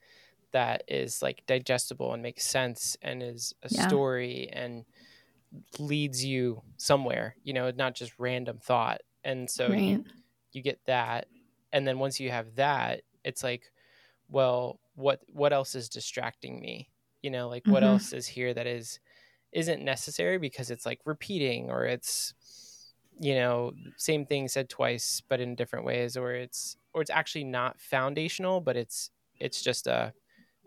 that 0.52 0.84
is 0.88 1.22
like 1.22 1.44
digestible 1.46 2.14
and 2.14 2.24
makes 2.24 2.44
sense 2.46 2.98
and 3.02 3.22
is 3.22 3.54
a 3.64 3.70
yeah. 3.70 3.88
story 3.88 4.50
and 4.52 4.86
leads 5.78 6.24
you 6.26 6.62
somewhere, 6.78 7.36
you 7.44 7.54
know, 7.54 7.72
not 7.72 7.96
just 7.96 8.14
random 8.18 8.60
thought. 8.62 9.02
And 9.24 9.50
so 9.50 9.70
right. 9.70 9.80
you, 9.80 10.06
you 10.52 10.62
get 10.62 10.80
that. 10.86 11.28
And 11.72 11.88
then 11.88 12.00
once 12.00 12.20
you 12.20 12.32
have 12.32 12.56
that, 12.56 13.02
it's 13.24 13.44
like, 13.44 13.72
well, 14.28 14.80
what 14.96 15.22
what 15.28 15.54
else 15.54 15.76
is 15.76 15.90
distracting 15.90 16.60
me? 16.60 16.90
You 17.22 17.32
know, 17.32 17.48
like 17.50 17.66
what 17.68 17.84
mm-hmm. 17.84 17.94
else 17.94 18.14
is 18.14 18.28
here 18.28 18.54
that 18.54 18.68
is 18.68 19.00
isn't 19.52 19.84
necessary 19.84 20.38
because 20.38 20.70
it's 20.70 20.86
like 20.86 21.00
repeating 21.06 21.70
or 21.70 21.86
it's 21.86 22.34
you 23.20 23.36
know 23.36 23.74
same 23.98 24.26
thing 24.26 24.48
said 24.48 24.70
twice 24.70 25.22
but 25.28 25.40
in 25.40 25.56
different 25.56 25.86
ways 25.86 26.16
or 26.16 26.34
it's 26.34 26.78
or 26.94 27.02
it's 27.02 27.10
actually 27.10 27.44
not 27.44 27.80
foundational 27.80 28.62
but 28.62 28.78
it's 28.78 29.12
it's 29.40 29.62
just 29.62 29.88
a 29.88 30.14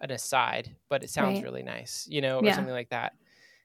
an 0.00 0.10
aside 0.10 0.74
but 0.88 1.02
it 1.02 1.10
sounds 1.10 1.36
right. 1.36 1.44
really 1.44 1.62
nice 1.62 2.06
you 2.10 2.20
know 2.20 2.40
or 2.40 2.44
yeah. 2.44 2.54
something 2.54 2.74
like 2.74 2.90
that 2.90 3.12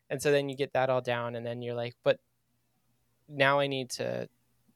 and 0.10 0.22
so 0.22 0.32
then 0.32 0.48
you 0.48 0.56
get 0.56 0.74
that 0.74 0.90
all 0.90 1.02
down 1.02 1.36
and 1.36 1.46
then 1.46 1.62
you're 1.62 1.76
like 1.76 1.96
but 2.04 2.20
now 3.28 3.60
i 3.60 3.68
need 3.68 3.90
to 3.90 4.30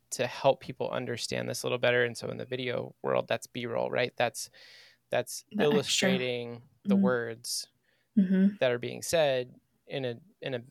to 0.09 0.27
help 0.27 0.59
people 0.59 0.89
understand 0.89 1.47
this 1.47 1.63
a 1.63 1.65
little 1.65 1.77
better 1.77 2.03
and 2.03 2.17
so 2.17 2.29
in 2.29 2.37
the 2.37 2.45
video 2.45 2.93
world 3.01 3.25
that's 3.29 3.47
b-roll 3.47 3.89
right 3.89 4.11
that's 4.17 4.49
that's 5.09 5.45
the 5.51 5.63
illustrating 5.63 6.53
extra. 6.53 6.61
the 6.85 6.95
mm-hmm. 6.95 7.03
words 7.03 7.67
mm-hmm. 8.17 8.47
that 8.59 8.71
are 8.71 8.79
being 8.79 9.01
said 9.01 9.53
in 9.87 10.05
a 10.05 10.15
in 10.41 10.55
a 10.55 10.61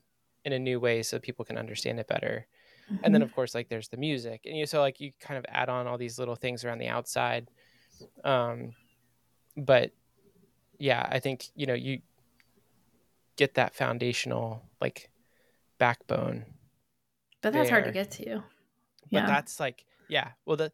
in 0.45 0.53
a 0.53 0.59
new 0.59 0.79
way 0.79 1.03
so 1.03 1.19
people 1.19 1.45
can 1.45 1.57
understand 1.57 1.99
it 1.99 2.07
better 2.07 2.47
mm-hmm. 2.85 3.03
and 3.03 3.13
then 3.13 3.21
mm-hmm. 3.21 3.29
of 3.29 3.35
course 3.35 3.53
like 3.53 3.69
there's 3.69 3.89
the 3.89 3.97
music 3.97 4.41
and 4.45 4.57
you 4.57 4.65
so 4.65 4.79
like 4.79 4.99
you 4.99 5.11
kind 5.19 5.37
of 5.37 5.45
add 5.49 5.69
on 5.69 5.87
all 5.87 5.97
these 5.97 6.17
little 6.17 6.35
things 6.35 6.63
around 6.65 6.79
the 6.79 6.87
outside 6.87 7.49
um 8.23 8.73
but 9.55 9.91
yeah 10.79 11.07
i 11.11 11.19
think 11.19 11.45
you 11.55 11.65
know 11.65 11.73
you 11.73 11.99
get 13.35 13.53
that 13.55 13.73
foundational 13.73 14.63
like 14.79 15.09
backbone 15.77 16.45
but 17.41 17.53
that's 17.53 17.69
there. 17.69 17.81
hard 17.81 17.85
to 17.85 17.91
get 17.91 18.11
to 18.11 18.25
yeah 19.09 19.21
but 19.21 19.27
that's 19.27 19.59
like 19.59 19.85
yeah 20.09 20.29
well 20.45 20.57
the 20.57 20.71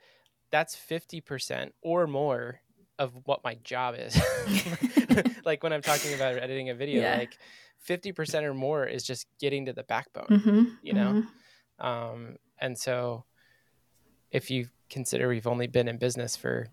that's 0.49 0.77
50% 0.77 1.71
or 1.81 2.07
more 2.07 2.61
of 2.99 3.11
what 3.25 3.43
my 3.43 3.55
job 3.63 3.95
is 3.97 4.19
like 5.45 5.61
when 5.61 5.71
i'm 5.71 5.81
talking 5.81 6.13
about 6.13 6.37
editing 6.37 6.69
a 6.69 6.73
video 6.73 7.01
yeah. 7.01 7.17
like 7.17 7.37
50% 7.87 8.43
or 8.43 8.53
more 8.53 8.85
is 8.85 9.03
just 9.03 9.27
getting 9.39 9.65
to 9.65 9.73
the 9.73 9.83
backbone, 9.83 10.27
mm-hmm, 10.29 10.63
you 10.81 10.93
know? 10.93 11.23
Mm-hmm. 11.79 11.85
Um, 11.85 12.35
and 12.59 12.77
so 12.77 13.25
if 14.31 14.51
you 14.51 14.67
consider 14.89 15.27
we've 15.27 15.47
only 15.47 15.67
been 15.67 15.87
in 15.87 15.97
business 15.97 16.35
for 16.35 16.67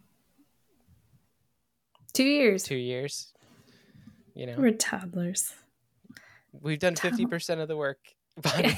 two 2.13 2.25
years, 2.25 2.63
two 2.63 2.77
years, 2.77 3.33
you 4.35 4.47
know, 4.47 4.57
we're 4.59 4.73
toddlers. 4.73 5.53
We've 6.53 6.79
done 6.79 6.95
50% 6.95 7.61
of 7.61 7.69
the 7.69 7.77
work. 7.77 7.99
yeah, 8.55 8.77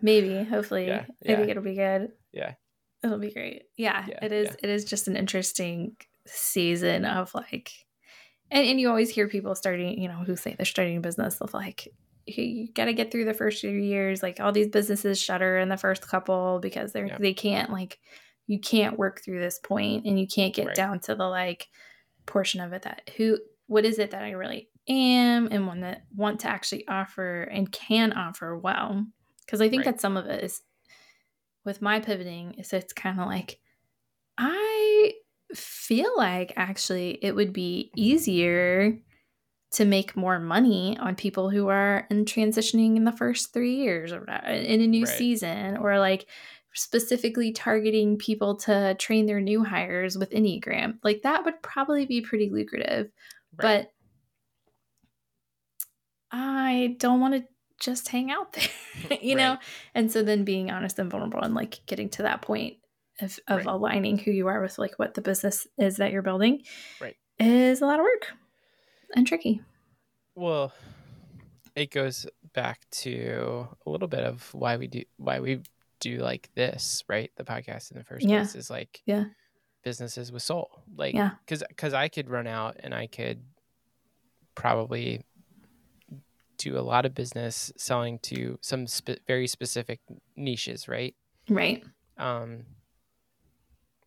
maybe, 0.00 0.42
hopefully, 0.44 0.86
yeah, 0.86 1.04
yeah. 1.22 1.32
I 1.32 1.36
think 1.36 1.50
it'll 1.50 1.62
be 1.62 1.74
good. 1.74 2.12
Yeah. 2.32 2.54
It'll 3.02 3.18
be 3.18 3.32
great. 3.32 3.64
Yeah, 3.76 4.06
yeah 4.08 4.18
it 4.22 4.32
is. 4.32 4.56
It 4.62 4.70
is 4.70 4.86
just 4.86 5.08
an 5.08 5.16
interesting 5.16 5.96
season 6.26 7.04
of 7.04 7.34
like 7.34 7.70
and, 8.50 8.66
and 8.66 8.80
you 8.80 8.88
always 8.88 9.10
hear 9.10 9.28
people 9.28 9.54
starting, 9.54 10.00
you 10.00 10.08
know, 10.08 10.22
who 10.24 10.36
say 10.36 10.54
they're 10.54 10.66
starting 10.66 10.96
a 10.96 11.00
business 11.00 11.40
of 11.40 11.54
like, 11.54 11.88
you 12.26 12.72
got 12.72 12.86
to 12.86 12.92
get 12.92 13.10
through 13.10 13.24
the 13.24 13.34
first 13.34 13.60
few 13.60 13.70
years. 13.70 14.22
Like 14.22 14.40
all 14.40 14.52
these 14.52 14.68
businesses 14.68 15.20
shutter 15.20 15.58
in 15.58 15.68
the 15.68 15.76
first 15.76 16.08
couple 16.08 16.58
because 16.60 16.92
they're 16.92 17.06
yeah. 17.06 17.18
they 17.18 17.34
can't 17.34 17.70
like 17.70 17.98
you 18.46 18.58
can't 18.58 18.98
work 18.98 19.22
through 19.22 19.40
this 19.40 19.58
point 19.58 20.06
and 20.06 20.18
you 20.18 20.26
can't 20.26 20.54
get 20.54 20.68
right. 20.68 20.76
down 20.76 21.00
to 21.00 21.14
the 21.14 21.26
like 21.26 21.68
portion 22.26 22.60
of 22.60 22.72
it 22.72 22.82
that 22.82 23.10
who 23.16 23.38
what 23.66 23.84
is 23.84 23.98
it 23.98 24.10
that 24.10 24.22
I 24.22 24.32
really 24.32 24.68
am 24.88 25.48
and 25.50 25.66
one 25.66 25.80
that 25.80 26.04
want 26.14 26.40
to 26.40 26.48
actually 26.48 26.86
offer 26.88 27.42
and 27.42 27.70
can 27.70 28.12
offer 28.12 28.56
well. 28.56 29.06
Because 29.44 29.60
I 29.60 29.68
think 29.68 29.84
right. 29.84 29.94
that 29.94 30.00
some 30.00 30.16
of 30.16 30.26
it 30.26 30.42
is 30.42 30.62
with 31.64 31.82
my 31.82 32.00
pivoting 32.00 32.54
is 32.54 32.72
it's 32.72 32.92
kind 32.92 33.20
of 33.20 33.26
like 33.26 33.58
I 34.38 35.12
feel 35.54 36.10
like 36.16 36.52
actually 36.56 37.18
it 37.22 37.34
would 37.34 37.52
be 37.52 37.90
mm-hmm. 37.90 38.00
easier 38.00 38.98
to 39.72 39.84
make 39.84 40.16
more 40.16 40.38
money 40.38 40.96
on 41.00 41.16
people 41.16 41.50
who 41.50 41.68
are 41.68 42.06
in 42.10 42.24
transitioning 42.24 42.96
in 42.96 43.04
the 43.04 43.12
first 43.12 43.52
three 43.52 43.76
years 43.76 44.12
or 44.12 44.24
in 44.46 44.80
a 44.80 44.86
new 44.86 45.04
right. 45.04 45.18
season 45.18 45.76
or 45.78 45.98
like 45.98 46.26
specifically 46.74 47.52
targeting 47.52 48.16
people 48.16 48.56
to 48.56 48.94
train 48.94 49.26
their 49.26 49.40
new 49.40 49.64
hires 49.64 50.16
with 50.16 50.30
enneagram 50.30 50.98
like 51.02 51.22
that 51.22 51.44
would 51.44 51.60
probably 51.62 52.06
be 52.06 52.20
pretty 52.20 52.50
lucrative 52.50 53.10
right. 53.62 53.88
but 53.90 53.92
i 56.32 56.96
don't 56.98 57.20
want 57.20 57.34
to 57.34 57.44
just 57.80 58.08
hang 58.08 58.30
out 58.30 58.52
there, 58.52 59.18
you 59.20 59.34
know? 59.34 59.58
And 59.94 60.10
so 60.10 60.22
then 60.22 60.44
being 60.44 60.70
honest 60.70 60.98
and 60.98 61.10
vulnerable 61.10 61.40
and 61.40 61.54
like 61.54 61.80
getting 61.86 62.08
to 62.10 62.22
that 62.22 62.42
point 62.42 62.76
of, 63.20 63.38
of 63.48 63.58
Right. 63.58 63.66
aligning 63.66 64.18
who 64.18 64.30
you 64.30 64.46
are 64.48 64.60
with 64.60 64.78
like 64.78 64.98
what 64.98 65.14
the 65.14 65.20
business 65.22 65.66
is 65.78 65.96
that 65.98 66.10
you're 66.12 66.22
building 66.22 66.62
Right. 67.00 67.16
is 67.38 67.80
a 67.80 67.86
lot 67.86 67.98
of 68.00 68.04
work 68.04 68.32
and 69.14 69.26
tricky. 69.26 69.60
Well, 70.34 70.72
it 71.76 71.90
goes 71.90 72.26
back 72.54 72.80
to 72.90 73.68
a 73.86 73.90
little 73.90 74.08
bit 74.08 74.24
of 74.24 74.52
why 74.54 74.76
we 74.76 74.86
do 74.88 75.02
why 75.16 75.40
we 75.40 75.60
do 76.00 76.18
like 76.18 76.50
this, 76.54 77.02
right? 77.08 77.30
The 77.36 77.44
podcast 77.44 77.90
in 77.92 77.98
the 77.98 78.04
first 78.04 78.26
Yeah. 78.26 78.38
place 78.40 78.54
is 78.54 78.68
like 78.70 79.00
Yeah. 79.06 79.26
businesses 79.82 80.30
with 80.32 80.42
soul. 80.42 80.82
Like 80.96 81.14
Yeah. 81.14 81.32
cuz 81.46 81.62
cuz 81.76 81.92
I 81.94 82.08
could 82.08 82.28
run 82.28 82.46
out 82.46 82.76
and 82.80 82.94
I 82.94 83.06
could 83.06 83.44
probably 84.54 85.24
do 86.58 86.78
a 86.78 86.80
lot 86.82 87.04
of 87.04 87.14
business 87.14 87.72
selling 87.76 88.18
to 88.20 88.58
some 88.62 88.86
spe- 88.86 89.24
very 89.26 89.46
specific 89.46 90.00
niches, 90.36 90.88
right? 90.88 91.14
Right. 91.48 91.84
Um 92.16 92.64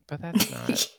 but 0.08 0.22
that's 0.22 0.50
not, 0.52 0.90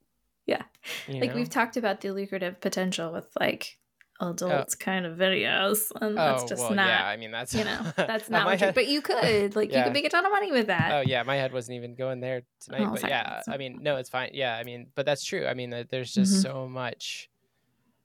yeah. 0.46 0.62
Like 1.08 1.30
know? 1.30 1.36
we've 1.36 1.50
talked 1.50 1.76
about 1.76 2.00
the 2.00 2.10
lucrative 2.10 2.60
potential 2.60 3.12
with 3.12 3.26
like 3.38 3.78
adults 4.20 4.74
kind 4.74 5.06
of 5.06 5.16
videos. 5.16 5.90
And 6.00 6.16
that's 6.16 6.44
just 6.44 6.60
Oh, 6.60 6.66
well, 6.68 6.74
not, 6.74 6.88
yeah, 6.88 7.06
I 7.06 7.16
mean 7.16 7.30
that's 7.30 7.54
you 7.54 7.64
know, 7.64 7.80
that's 7.96 8.28
not 8.30 8.46
what 8.46 8.60
you, 8.60 8.66
head- 8.66 8.74
but 8.74 8.88
you 8.88 9.00
could, 9.00 9.54
like, 9.56 9.72
you 9.74 9.82
could 9.82 9.92
make 9.92 10.04
a 10.04 10.08
ton 10.10 10.24
of 10.26 10.32
money 10.32 10.50
with 10.52 10.66
that. 10.68 10.92
Oh 10.92 11.00
yeah, 11.06 11.22
my 11.22 11.36
head 11.36 11.52
wasn't 11.52 11.76
even 11.76 11.94
going 11.94 12.20
there 12.20 12.42
tonight. 12.60 12.82
Oh, 12.86 12.90
but 12.90 13.00
sorry. 13.00 13.12
yeah, 13.12 13.42
I 13.48 13.56
mean, 13.56 13.78
no, 13.82 13.96
it's 13.96 14.10
fine. 14.10 14.30
Yeah, 14.34 14.56
I 14.56 14.64
mean, 14.64 14.88
but 14.94 15.06
that's 15.06 15.24
true. 15.24 15.46
I 15.46 15.54
mean, 15.54 15.70
there's 15.90 16.12
just 16.12 16.32
Mhm. 16.34 16.42
so 16.42 16.68
much. 16.68 17.30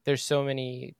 There's 0.05 0.21
so 0.23 0.43
many 0.43 0.95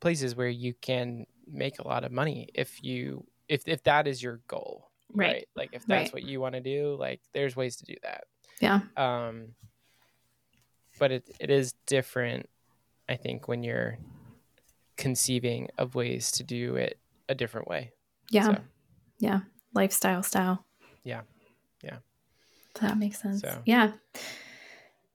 places 0.00 0.34
where 0.34 0.48
you 0.48 0.72
can 0.74 1.26
make 1.46 1.78
a 1.78 1.86
lot 1.86 2.04
of 2.04 2.12
money 2.12 2.48
if 2.54 2.82
you 2.82 3.26
if 3.48 3.66
if 3.68 3.82
that 3.84 4.06
is 4.06 4.22
your 4.22 4.40
goal, 4.48 4.90
Right. 5.12 5.46
Like 5.56 5.70
if 5.72 5.84
that's 5.86 6.06
Right. 6.06 6.12
what 6.14 6.22
you 6.22 6.40
want 6.40 6.54
to 6.54 6.60
do, 6.60 6.94
like 6.98 7.20
there's 7.34 7.54
ways 7.56 7.76
to 7.76 7.84
do 7.84 7.96
that. 8.02 8.24
Yeah. 8.60 8.80
Um, 8.96 9.54
but 10.98 11.10
it 11.12 11.28
it 11.40 11.50
is 11.50 11.74
different, 11.86 12.48
I 13.08 13.16
think, 13.16 13.48
when 13.48 13.62
you're 13.62 13.98
conceiving 14.96 15.68
of 15.78 15.94
ways 15.94 16.30
to 16.32 16.42
do 16.44 16.76
it 16.76 16.98
a 17.28 17.34
different 17.34 17.68
way. 17.68 17.92
Yeah. 18.30 18.44
So, 18.44 18.56
Yeah. 19.18 19.40
Lifestyle 19.74 20.22
style. 20.22 20.64
Yeah. 21.04 21.22
Yeah. 21.82 21.98
That 22.80 22.98
makes 22.98 23.20
sense. 23.20 23.40
So- 23.40 23.62
Yeah. 23.64 23.92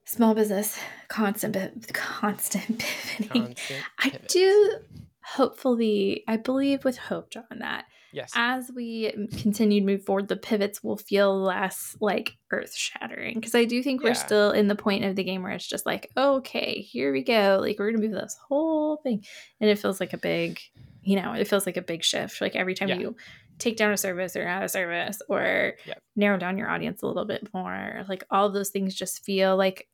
Small 0.07 0.35
business, 0.35 0.79
constant, 1.07 1.55
pi- 1.55 1.71
constant 1.93 2.79
pivoting. 3.17 3.27
constant 3.45 3.83
I 3.99 4.09
do 4.27 4.79
hopefully, 5.23 6.23
I 6.27 6.37
believe 6.37 6.83
with 6.85 6.97
hope, 6.97 7.31
John, 7.31 7.45
that 7.59 7.85
Yes. 8.15 8.31
as 8.33 8.71
we 8.73 9.11
continue 9.37 9.81
to 9.81 9.85
move 9.85 10.05
forward, 10.05 10.29
the 10.29 10.37
pivots 10.37 10.81
will 10.81 10.95
feel 10.97 11.37
less 11.37 11.97
like 11.99 12.37
earth 12.51 12.73
shattering. 12.75 13.33
Because 13.35 13.53
I 13.53 13.65
do 13.65 13.83
think 13.83 14.01
we're 14.01 14.13
still 14.15 14.51
in 14.51 14.67
the 14.69 14.75
point 14.75 15.03
of 15.03 15.15
the 15.17 15.23
game 15.23 15.43
where 15.43 15.51
it's 15.51 15.67
just 15.67 15.85
like, 15.85 16.09
okay, 16.15 16.79
here 16.81 17.11
we 17.11 17.23
go. 17.23 17.57
Like 17.59 17.77
we're 17.77 17.91
gonna 17.91 18.01
move 18.01 18.13
this 18.13 18.37
whole 18.47 18.97
thing, 19.03 19.23
and 19.59 19.69
it 19.69 19.77
feels 19.79 19.99
like 19.99 20.13
a 20.13 20.17
big, 20.17 20.59
you 21.03 21.17
know, 21.21 21.33
it 21.33 21.47
feels 21.47 21.65
like 21.65 21.75
a 21.77 21.81
big 21.81 22.03
shift. 22.03 22.39
Like 22.39 22.55
every 22.55 22.73
time 22.73 22.87
Yeah. 22.87 22.99
you 22.99 23.15
take 23.59 23.75
down 23.77 23.91
a 23.93 23.97
service 23.97 24.35
or 24.35 24.43
add 24.43 24.63
a 24.63 24.69
service 24.69 25.21
or 25.29 25.73
Yep. 25.85 25.99
narrow 26.15 26.37
down 26.37 26.57
your 26.57 26.69
audience 26.69 27.01
a 27.01 27.07
little 27.07 27.25
bit 27.25 27.47
more, 27.53 28.05
like 28.07 28.23
all 28.31 28.47
of 28.47 28.53
those 28.53 28.69
things 28.69 28.95
just 28.95 29.23
feel 29.25 29.57
like 29.57 29.87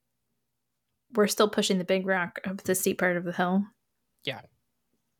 we're 1.13 1.27
still 1.27 1.49
pushing 1.49 1.77
the 1.77 1.83
big 1.83 2.05
rock 2.07 2.39
up 2.45 2.57
the 2.63 2.75
steep 2.75 2.99
part 2.99 3.17
of 3.17 3.23
the 3.23 3.33
hill. 3.33 3.65
Yeah, 4.23 4.41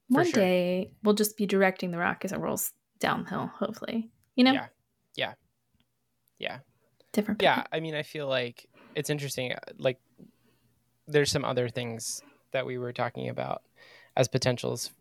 One 0.08 0.26
sure. 0.26 0.34
day 0.34 0.92
we'll 1.04 1.16
just 1.16 1.36
be 1.38 1.46
directing 1.46 1.92
the 1.92 1.98
rock 1.98 2.24
as 2.26 2.32
it 2.32 2.40
rolls 2.40 2.72
downhill, 3.02 3.48
hopefully. 3.48 4.10
You 4.36 4.46
know? 4.46 4.54
Yeah. 4.54 4.68
Yeah. 5.18 5.34
Yeah. 6.40 6.60
Different 7.14 7.42
yeah 7.42 7.64
i 7.74 7.82
mean 7.82 7.94
i 7.94 8.04
feel 8.04 8.26
like 8.30 8.66
it's 8.96 9.10
interesting 9.10 9.52
uh, 9.52 9.60
like 9.78 10.00
there's 11.08 11.30
some 11.30 11.44
other 11.44 11.68
things 11.68 12.22
that 12.54 12.66
we 12.66 12.78
were 12.78 12.94
talking 12.94 13.28
about 13.28 13.64
as 14.16 14.30
potentials 14.30 14.92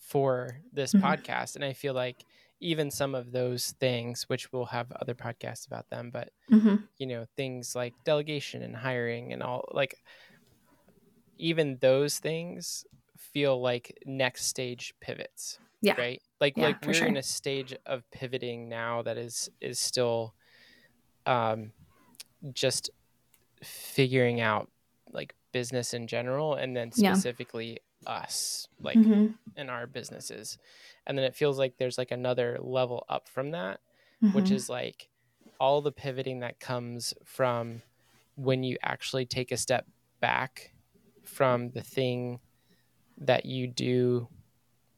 for 0.00 0.58
this 0.72 0.92
Mhm. 0.92 1.02
podcast 1.02 1.54
and 1.54 1.64
i 1.64 1.72
feel 1.72 1.94
like 1.94 2.24
even 2.58 2.90
some 2.90 3.14
of 3.14 3.30
those 3.30 3.70
things 3.78 4.28
which 4.28 4.52
we'll 4.52 4.66
have 4.74 4.90
other 5.00 5.14
podcasts 5.14 5.68
about 5.68 5.88
them 5.88 6.10
but 6.10 6.30
Mhm. 6.50 6.88
you 6.98 7.06
know 7.06 7.26
things 7.36 7.76
like 7.76 7.94
delegation 8.04 8.62
and 8.64 8.74
hiring 8.74 9.32
and 9.32 9.40
all 9.40 9.68
like 9.72 9.94
even 11.38 11.78
those 11.80 12.18
things 12.18 12.84
feel 13.18 13.60
like 13.60 13.96
next 14.06 14.46
stage 14.46 14.94
pivots 15.00 15.58
Yeah. 15.80 15.94
right 15.98 16.22
like 16.40 16.56
Yeah, 16.56 16.64
like 16.66 16.82
we're 16.86 16.92
sure. 16.94 17.08
in 17.08 17.16
a 17.16 17.22
stage 17.22 17.74
of 17.86 18.08
pivoting 18.10 18.68
now 18.68 19.02
that 19.02 19.16
is 19.18 19.48
is 19.60 19.78
still 19.78 20.34
um 21.26 21.72
just 22.52 22.90
figuring 23.62 24.40
out 24.40 24.70
like 25.12 25.34
business 25.52 25.94
in 25.94 26.06
general 26.06 26.54
and 26.54 26.76
then 26.76 26.90
Yeah. 26.96 27.12
specifically 27.12 27.78
us 28.06 28.66
like 28.80 28.96
Mhm. 28.98 29.34
in 29.56 29.68
our 29.70 29.86
businesses 29.86 30.58
and 31.06 31.16
then 31.16 31.24
it 31.24 31.36
feels 31.36 31.58
like 31.58 31.76
there's 31.76 31.98
like 31.98 32.10
another 32.10 32.58
level 32.60 33.04
up 33.08 33.28
from 33.28 33.50
that 33.52 33.80
which 34.32 34.46
Mhm. 34.46 34.52
is 34.56 34.68
like 34.68 35.08
all 35.60 35.82
the 35.82 35.92
pivoting 35.92 36.40
that 36.40 36.58
comes 36.58 37.14
from 37.24 37.82
when 38.36 38.62
you 38.64 38.76
actually 38.82 39.26
take 39.26 39.52
a 39.52 39.56
step 39.56 39.86
back 40.20 40.72
from 41.24 41.70
the 41.70 41.82
thing 41.82 42.40
that 43.26 43.46
you 43.46 43.66
do 43.66 44.28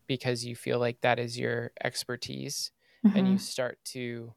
because 0.07 0.45
you 0.45 0.55
feel 0.57 0.79
like 0.79 1.01
that 1.03 1.19
is 1.19 1.39
your 1.39 1.73
expertise 1.83 2.71
and 3.15 3.29
you 3.29 3.37
Mhm. 3.37 3.41
start 3.41 3.79
to 3.85 4.33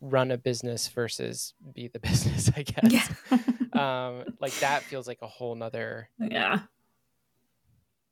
run 0.00 0.30
a 0.30 0.36
business 0.38 0.88
versus 0.88 1.54
be 1.72 1.88
the 1.88 1.98
business 2.08 2.50
i 2.56 2.62
guess 2.62 3.10
Yeah. 3.30 3.38
um 3.72 4.24
like 4.40 4.52
that 4.60 4.82
feels 4.82 5.06
like 5.08 5.18
a 5.22 5.26
whole 5.26 5.54
nother 5.54 6.08
yeah. 6.18 6.60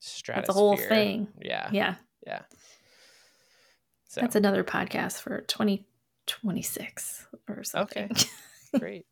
stratosphere 0.00 0.46
That's 0.46 0.56
a 0.56 0.60
whole 0.60 0.76
thing. 0.76 1.28
yeah 1.42 1.68
Yeah. 1.72 1.94
yeah 2.26 2.42
so 4.08 4.20
That's 4.20 4.36
another 4.36 4.62
podcast 4.62 5.20
for 5.20 5.40
2026 5.42 7.26
or 7.48 7.64
something. 7.64 8.04
Okay. 8.12 8.28
great 8.78 9.06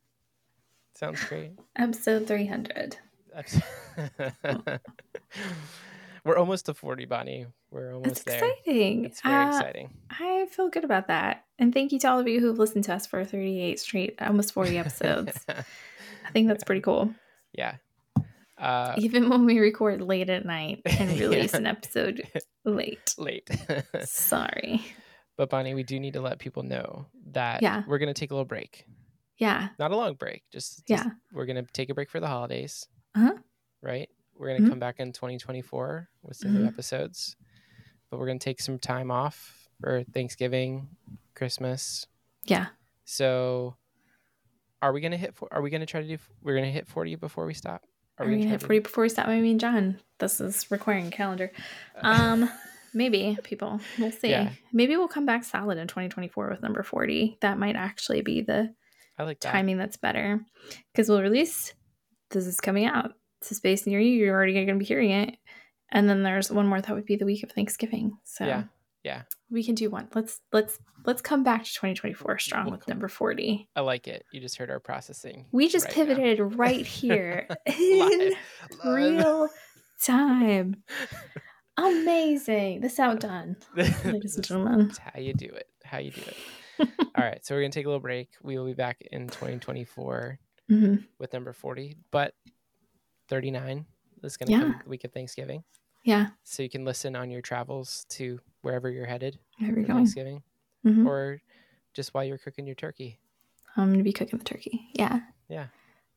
sounds 0.95 1.23
great 1.25 1.53
Episode 1.77 2.27
300. 2.29 2.97
That's- 3.35 4.79
we're 6.25 6.37
almost 6.37 6.67
to 6.67 6.75
40 6.75 7.07
bonni 7.07 7.47
we're 7.71 7.95
almost 7.95 8.11
It's 8.11 8.25
there 8.25 8.45
exciting. 8.45 9.05
it's 9.07 9.21
very 9.23 9.45
Uh, 9.45 9.49
exciting 9.49 9.91
I 10.11 10.47
feel 10.51 10.69
good 10.69 10.85
about 10.85 11.09
that. 11.09 11.45
And 11.59 11.73
thank 11.73 11.93
you 11.93 11.99
to 12.01 12.11
all 12.11 12.19
of 12.19 12.29
you 12.29 12.41
who've 12.41 12.59
listened 12.59 12.85
to 12.85 12.95
us 12.95 13.07
for 13.07 13.25
38 13.25 13.79
straight, 13.81 14.21
almost 14.21 14.53
40 14.53 14.79
episodes. 14.79 15.39
I 15.49 16.31
think 16.33 16.49
that's 16.49 16.65
pretty 16.65 16.81
cool. 16.83 17.15
yeah 17.53 17.77
uh 18.59 18.95
Even 18.99 19.29
when 19.31 19.45
we 19.47 19.59
record 19.59 20.01
late 20.03 20.29
at 20.31 20.45
night 20.45 20.83
and 20.87 21.19
release 21.19 21.53
Yeah. 21.53 21.59
an 21.59 21.67
episode 21.67 22.23
late. 22.65 23.15
late 23.19 23.49
Sorry. 24.05 24.85
but 25.37 25.51
bonni 25.51 25.75
we 25.75 25.83
do 25.83 25.99
need 25.99 26.13
to 26.15 26.21
let 26.21 26.39
people 26.39 26.63
know 26.63 27.07
that 27.33 27.63
Yeah. 27.63 27.83
we're 27.89 27.99
going 27.99 28.13
to 28.15 28.19
take 28.21 28.31
a 28.31 28.35
little 28.35 28.45
break 28.45 28.85
Yeah. 29.39 29.69
not 29.79 29.91
a 29.91 29.97
long 29.97 30.15
break 30.15 30.43
just, 30.53 30.87
just- 30.87 31.05
Yeah. 31.05 31.11
we're 31.33 31.47
going 31.47 31.65
to 31.65 31.73
take 31.73 31.89
a 31.91 31.95
break 31.95 32.11
for 32.11 32.21
the 32.21 32.29
holidays 32.29 32.87
Uh-huh. 33.15 33.35
right 33.83 34.09
we're 34.37 34.49
going 34.49 34.61
to 34.63 34.67
Mhm. 34.67 34.71
come 34.71 34.79
back 34.81 34.99
in 35.01 35.13
2024 35.13 36.09
with 36.23 36.37
some 36.37 36.55
new 36.55 36.61
Mhm. 36.65 36.69
episodes 36.69 37.37
but 38.11 38.19
we're 38.19 38.27
going 38.27 38.39
to 38.39 38.45
take 38.45 38.61
some 38.61 38.79
time 38.79 39.11
off 39.11 39.69
for 39.81 40.03
thanksgiving 40.13 40.89
christmas 41.35 42.07
Yeah. 42.45 42.67
so 43.05 43.77
are 44.81 44.93
we 44.93 45.01
going 45.01 45.13
to 45.13 45.17
hit 45.19 45.35
four, 45.35 45.49
are 45.53 45.63
we 45.63 45.71
going 45.71 45.81
to 45.81 45.87
try 45.87 46.01
to 46.03 46.09
do 46.09 46.19
we're 46.43 46.55
going 46.55 46.65
to 46.65 46.73
hit 46.73 46.87
40 46.89 47.15
before 47.17 47.47
we 47.47 47.55
stop 47.55 47.83
Are 48.19 48.27
we 48.27 48.37
gonna 48.37 48.51
hit 48.51 48.61
40 48.61 48.79
before 48.81 49.03
we 49.03 49.09
stop? 49.09 49.27
I 49.27 49.41
mean, 49.41 49.59
John, 49.59 49.99
this 50.19 50.41
is 50.41 50.71
requiring 50.71 51.09
a 51.09 51.11
calendar. 51.11 51.51
Um, 52.03 52.49
maybe 52.95 53.39
people. 53.43 53.81
We'll 53.99 54.13
see. 54.13 54.29
Yeah. 54.31 54.53
Maybe 54.73 54.97
we'll 54.97 55.09
come 55.09 55.25
back 55.27 55.45
solid 55.45 55.79
in 55.79 55.89
2024 55.89 56.51
with 56.51 56.63
number 56.63 56.83
40. 56.83 57.39
That 57.41 57.59
might 57.59 57.75
actually 57.75 58.21
be 58.21 58.43
the 58.43 58.75
i 59.19 59.25
like 59.25 59.41
that 59.41 59.51
timing 59.53 59.79
that's 59.79 59.97
better 59.97 60.45
because 60.93 61.09
we'll 61.09 61.23
release. 61.23 61.73
This 62.33 62.47
is 62.47 62.61
coming 62.61 62.85
out. 62.87 63.13
It's 63.41 63.51
a 63.51 63.55
space 63.55 63.87
near 63.87 64.01
you. 64.01 64.11
You're 64.17 64.35
already 64.35 64.53
going 64.55 64.67
to 64.69 64.75
be 64.75 64.85
hearing 64.85 65.11
it. 65.11 65.37
And 65.91 66.09
then 66.09 66.23
there's 66.23 66.51
one 66.51 66.67
more 66.67 66.81
that 66.81 66.95
would 66.95 67.05
be 67.07 67.17
the 67.17 67.25
week 67.27 67.43
of 67.43 67.53
Thanksgiving. 67.53 68.17
So 68.25 68.45
Yeah. 68.47 68.65
Yeah. 69.05 69.23
we 69.51 69.63
can 69.65 69.75
do 69.75 69.91
one. 69.91 70.09
Let's 70.15 70.41
let's 70.53 70.79
let's 71.05 71.21
come 71.21 71.43
back 71.43 71.65
to 71.65 71.71
2024 71.73 72.39
strong 72.39 72.65
We'll 72.65 72.73
with 72.73 72.87
come- 72.87 72.93
number 72.93 73.09
40. 73.09 73.69
i 73.75 73.81
like 73.81 74.07
it 74.07 74.25
you 74.33 74.41
just 74.41 74.57
heard 74.57 74.71
our 74.71 74.79
processing 74.79 75.47
We 75.51 75.69
just 75.69 75.87
right 75.87 75.97
now. 75.97 76.05
pivoted 76.15 76.55
right 76.57 76.87
here 77.01 77.49
in 77.67 78.35
Live. 78.81 78.95
Real 78.95 79.49
time. 80.01 80.77
Amazing. 81.77 82.81
This 82.81 82.99
outdone, 83.01 83.57
ladies 84.05 84.37
and 84.37 84.45
gentlemen. 84.45 84.89
That's 84.89 84.99
how 84.99 85.19
you 85.21 85.33
do 85.35 85.47
it. 85.47 85.69
How 85.85 85.99
you 85.99 86.11
do 86.11 86.21
it. 86.21 86.89
All 87.01 87.25
right. 87.25 87.45
So 87.45 87.55
we're 87.55 87.63
going 87.63 87.71
to 87.71 87.79
take 87.79 87.87
a 87.87 87.89
little 87.89 88.01
break. 88.01 88.31
We 88.43 88.59
will 88.59 88.67
be 88.67 88.75
back 88.75 89.01
in 89.11 89.27
2024 89.29 90.39
Mhm. 90.73 91.07
with 91.19 91.33
number 91.33 91.53
40, 91.53 91.97
but 92.11 92.35
39 93.29 93.87
is 94.23 94.37
going 94.37 94.47
to 94.49 94.53
Yeah. 94.53 94.61
come 94.61 94.81
the 94.85 94.89
week 94.89 95.05
of 95.05 95.13
Thanksgiving. 95.13 95.65
Yeah. 96.05 96.31
So 96.45 96.63
you 96.63 96.69
can 96.71 96.85
listen 96.85 97.15
on 97.17 97.31
your 97.31 97.43
travels 97.43 98.05
to 98.11 98.41
wherever 98.63 98.91
you're 98.91 99.07
headed 99.07 99.39
Wherever 99.59 99.79
you're 99.79 99.87
going. 99.87 99.99
Thanksgiving, 100.01 100.43
Mhm. 100.85 101.07
or 101.07 101.41
just 101.95 102.15
while 102.15 102.25
you're 102.25 102.39
cooking 102.39 102.67
your 102.67 102.75
turkey. 102.75 103.21
I'm 103.77 103.91
gonna 103.93 104.03
be 104.05 104.13
cooking 104.13 104.39
the 104.39 104.45
turkey. 104.45 104.91
Yeah. 104.95 105.21
Yeah. 105.49 105.69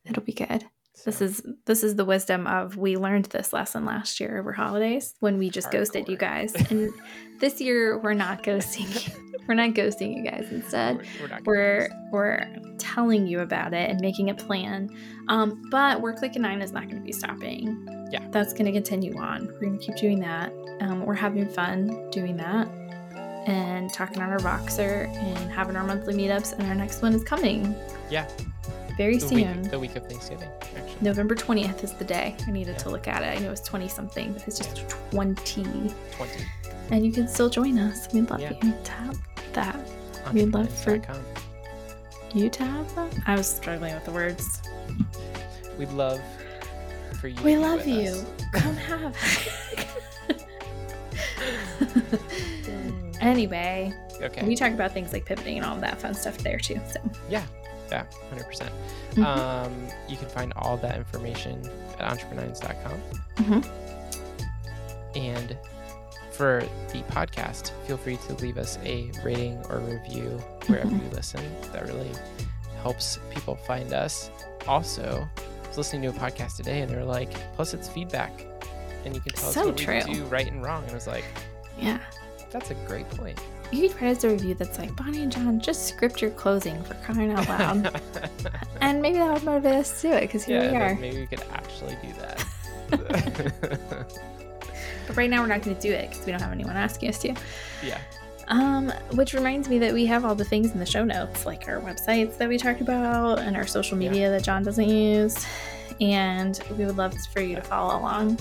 It'll 0.04 0.22
be 0.22 0.32
good. 0.32 0.68
This 1.04 1.20
is 1.20 1.42
this 1.66 1.84
is 1.84 1.94
the 1.96 2.04
wisdom 2.04 2.46
of 2.46 2.76
we 2.76 2.96
learned 2.96 3.26
this 3.26 3.52
lesson 3.52 3.84
last 3.84 4.18
year 4.18 4.38
over 4.38 4.52
holidays 4.52 5.14
when 5.20 5.38
we 5.38 5.50
just 5.50 5.70
ghosted 5.70 6.08
you 6.08 6.16
guys. 6.16 6.54
And 6.70 6.90
this 7.40 7.60
year 7.60 7.98
we're 7.98 8.14
not 8.14 8.42
ghosting. 8.42 9.14
we're 9.46 9.54
not 9.54 9.70
ghosting 9.70 10.16
you 10.16 10.28
guys. 10.28 10.48
Instead, 10.50 11.06
we're, 11.20 11.28
we're 11.28 11.88
we're 12.10 12.40
do 12.40 12.50
this. 12.50 12.62
we're 12.72 12.76
telling 12.78 13.26
you 13.26 13.40
about 13.40 13.74
it 13.74 13.90
and 13.90 14.00
making 14.00 14.30
a 14.30 14.34
plan. 14.34 14.88
Um, 15.28 15.62
but 15.70 16.00
work 16.00 16.22
like 16.22 16.34
a 16.36 16.38
nine 16.38 16.62
is 16.62 16.72
not 16.72 16.84
going 16.84 16.96
to 16.96 17.04
be 17.04 17.12
stopping. 17.12 17.86
Yeah. 18.10 18.26
that's 18.30 18.52
going 18.52 18.66
to 18.66 18.72
continue 18.72 19.16
on. 19.18 19.46
We're 19.48 19.60
going 19.60 19.78
to 19.78 19.84
keep 19.84 19.96
doing 19.96 20.20
that. 20.20 20.52
Um, 20.80 21.04
we're 21.04 21.14
having 21.14 21.48
fun 21.48 22.08
doing 22.10 22.36
that 22.36 22.68
and 23.46 23.92
talking 23.92 24.22
on 24.22 24.30
our 24.30 24.38
Voxer 24.38 25.08
and 25.08 25.50
having 25.50 25.76
our 25.76 25.84
monthly 25.84 26.14
meetups. 26.14 26.52
And 26.52 26.62
our 26.68 26.74
next 26.74 27.02
one 27.02 27.14
is 27.14 27.24
coming 27.24 27.74
Yeah. 28.10 28.28
Very 28.96 29.18
the 29.18 29.28
soon. 29.28 29.62
week, 29.62 29.70
the 29.70 29.78
week 29.78 29.96
of 29.96 30.06
Thanksgiving. 30.06 30.48
Actually. 30.62 30.96
November 31.00 31.34
20th 31.34 31.84
is 31.84 31.92
the 31.94 32.04
day. 32.04 32.36
I 32.46 32.50
needed 32.50 32.72
Yeah. 32.72 32.78
to 32.84 32.90
look 32.90 33.08
at 33.08 33.22
it. 33.22 33.38
I 33.38 33.42
know 33.42 33.50
it's 33.52 33.60
20 33.62 33.88
something, 33.88 34.32
but 34.32 34.46
it's 34.46 34.58
just 34.58 34.88
20. 35.10 35.92
Twenty. 36.12 36.46
And 36.90 37.04
you 37.04 37.12
can 37.12 37.26
still 37.28 37.48
join 37.48 37.78
us. 37.78 38.12
We'd 38.12 38.30
love 38.30 38.40
Yeah. 38.40 38.52
you. 38.62 38.72
Tap 38.84 39.16
that. 39.52 39.76
We'd 40.32 40.52
love 40.54 40.70
for-. 40.70 41.00
You 42.34 42.48
tap 42.50 42.86
that? 42.94 43.14
I 43.26 43.36
was 43.36 43.46
struggling 43.46 43.94
with 43.94 44.04
the 44.04 44.10
words. 44.12 44.62
We'd 45.78 45.90
love 45.92 46.20
for 47.20 47.28
you. 47.28 47.42
We 47.42 47.56
love 47.56 47.86
you. 47.86 48.10
us. 48.10 48.24
Come 48.52 48.76
have. 48.76 49.16
anyway, 53.20 53.92
Okay. 54.22 54.46
we 54.46 54.56
talk 54.56 54.72
about 54.72 54.92
things 54.92 55.12
like 55.12 55.24
pivoting 55.24 55.56
and 55.58 55.66
all 55.66 55.76
that 55.76 56.00
fun 56.00 56.14
stuff 56.14 56.38
there 56.38 56.58
too. 56.58 56.80
So, 56.90 57.00
Yeah, 57.28 57.42
hundred 57.92 58.46
percent. 58.46 58.72
Mhm. 59.12 59.24
Um, 59.24 59.88
you 60.08 60.16
can 60.16 60.28
find 60.28 60.52
all 60.56 60.76
that 60.78 60.96
information 60.96 61.62
at 61.98 62.10
entreprenines.com. 62.10 63.00
Mhm. 63.36 63.66
And 65.16 65.56
for 66.32 66.62
the 66.92 67.00
podcast, 67.04 67.70
feel 67.86 67.96
free 67.96 68.18
to 68.28 68.34
leave 68.34 68.58
us 68.58 68.78
a 68.84 69.10
rating 69.24 69.58
or 69.70 69.78
review 69.78 70.38
wherever 70.66 70.90
Mhm. 70.90 71.02
you 71.04 71.10
listen. 71.10 71.40
That 71.72 71.86
really 71.86 72.10
helps 72.82 73.18
people 73.30 73.56
find 73.56 73.92
us. 73.94 74.30
Also, 74.68 75.26
I 75.36 75.68
was 75.68 75.78
listening 75.78 76.02
to 76.02 76.08
a 76.08 76.12
podcast 76.20 76.56
today, 76.56 76.82
and 76.82 76.90
they 76.90 76.96
were 76.96 77.04
like, 77.04 77.30
"Plus, 77.54 77.72
it's 77.72 77.88
feedback, 77.88 78.30
and 79.04 79.14
you 79.14 79.20
can 79.20 79.32
tell 79.32 79.50
So 79.50 79.60
us 79.60 79.66
what 79.66 79.76
true. 79.78 80.00
we 80.06 80.14
do 80.14 80.24
right 80.26 80.46
and 80.50 80.62
wrong." 80.62 80.82
And 80.82 80.90
I 80.92 80.94
was 80.94 81.06
like, 81.06 81.24
yeah. 81.78 81.98
"That's 82.50 82.70
a 82.70 82.74
great 82.74 83.08
point." 83.10 83.40
You 83.72 83.88
could 83.88 84.00
write 84.02 84.16
us 84.16 84.24
a 84.24 84.28
review 84.30 84.54
that's 84.54 84.78
like, 84.78 84.92
Bonni 84.96 85.22
and 85.22 85.32
John, 85.32 85.60
just 85.60 85.86
script 85.86 86.22
your 86.22 86.30
closing 86.30 86.82
for 86.84 86.94
crying 86.94 87.32
out 87.32 87.48
loud. 87.48 88.00
and 88.80 89.02
maybe 89.02 89.18
that 89.18 89.32
would 89.34 89.42
motivate 89.44 89.74
us 89.74 90.00
to 90.02 90.08
do 90.08 90.14
it 90.14 90.20
because 90.22 90.44
here 90.44 90.62
yeah, 90.62 90.70
we 90.70 90.76
are. 90.76 90.94
maybe 90.96 91.18
we 91.20 91.26
could 91.26 91.42
actually 91.52 91.96
do 92.02 92.12
that. 92.20 94.06
But 95.06 95.16
right 95.16 95.30
now 95.30 95.40
we're 95.40 95.46
not 95.46 95.62
going 95.62 95.76
to 95.76 95.80
do 95.82 95.92
it 95.92 96.10
because 96.10 96.26
we 96.26 96.32
don't 96.32 96.42
have 96.42 96.50
anyone 96.50 96.74
asking 96.76 97.10
us 97.10 97.18
to. 97.18 97.32
yeah. 97.84 97.98
Um, 98.48 98.90
which 99.12 99.34
reminds 99.34 99.68
me 99.68 99.78
that 99.78 99.92
we 99.92 100.04
have 100.06 100.24
all 100.24 100.34
the 100.34 100.44
things 100.44 100.72
in 100.72 100.80
the 100.80 100.86
show 100.86 101.04
notes, 101.04 101.46
like 101.46 101.68
our 101.68 101.80
websites 101.80 102.36
that 102.38 102.48
we 102.48 102.58
talked 102.58 102.80
about 102.80 103.38
and 103.38 103.56
our 103.56 103.66
social 103.66 104.00
Yeah. 104.00 104.10
media 104.10 104.30
that 104.30 104.42
John 104.42 104.64
doesn't 104.64 104.88
use. 104.88 105.46
And 106.00 106.58
we 106.76 106.84
would 106.86 106.96
love 106.96 107.14
for 107.32 107.40
you 107.40 107.54
to 107.56 107.62
follow 107.62 107.98
along 108.00 108.38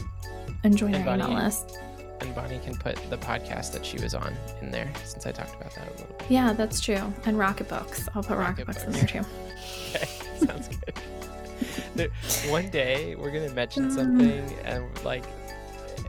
and 0.64 0.76
join 0.76 0.96
And 0.96 1.08
our 1.08 1.16
email 1.16 1.34
list. 1.34 1.78
And 2.22 2.34
Bonni 2.34 2.60
can 2.64 2.76
put 2.76 2.96
the 3.10 3.18
podcast 3.18 3.72
that 3.74 3.86
she 3.86 3.98
was 4.00 4.14
on 4.16 4.34
in 4.62 4.72
there 4.72 4.92
since 5.04 5.26
I 5.28 5.32
talked 5.32 5.54
about 5.56 5.74
that 5.76 5.88
a 5.88 5.92
little 5.92 6.08
bit. 6.18 6.26
Yeah, 6.30 6.54
that's 6.54 6.80
true. 6.80 6.96
And 7.26 7.38
Rocketbooks. 7.38 8.08
I'll 8.16 8.24
put 8.24 8.38
Rocket, 8.38 8.66
Rocket 8.66 8.68
Books 8.68 8.84
in 8.84 8.92
there 8.92 9.06
too. 9.08 9.22
Okay, 9.96 10.06
sounds 10.46 10.68
good. 10.70 10.94
There- 11.96 12.10
One 12.52 12.70
day 12.70 13.16
we're 13.16 13.32
gonna 13.32 13.54
mention 13.54 13.90
Mm. 13.90 13.96
something 13.96 14.58
and 14.66 14.84
like 15.06 15.24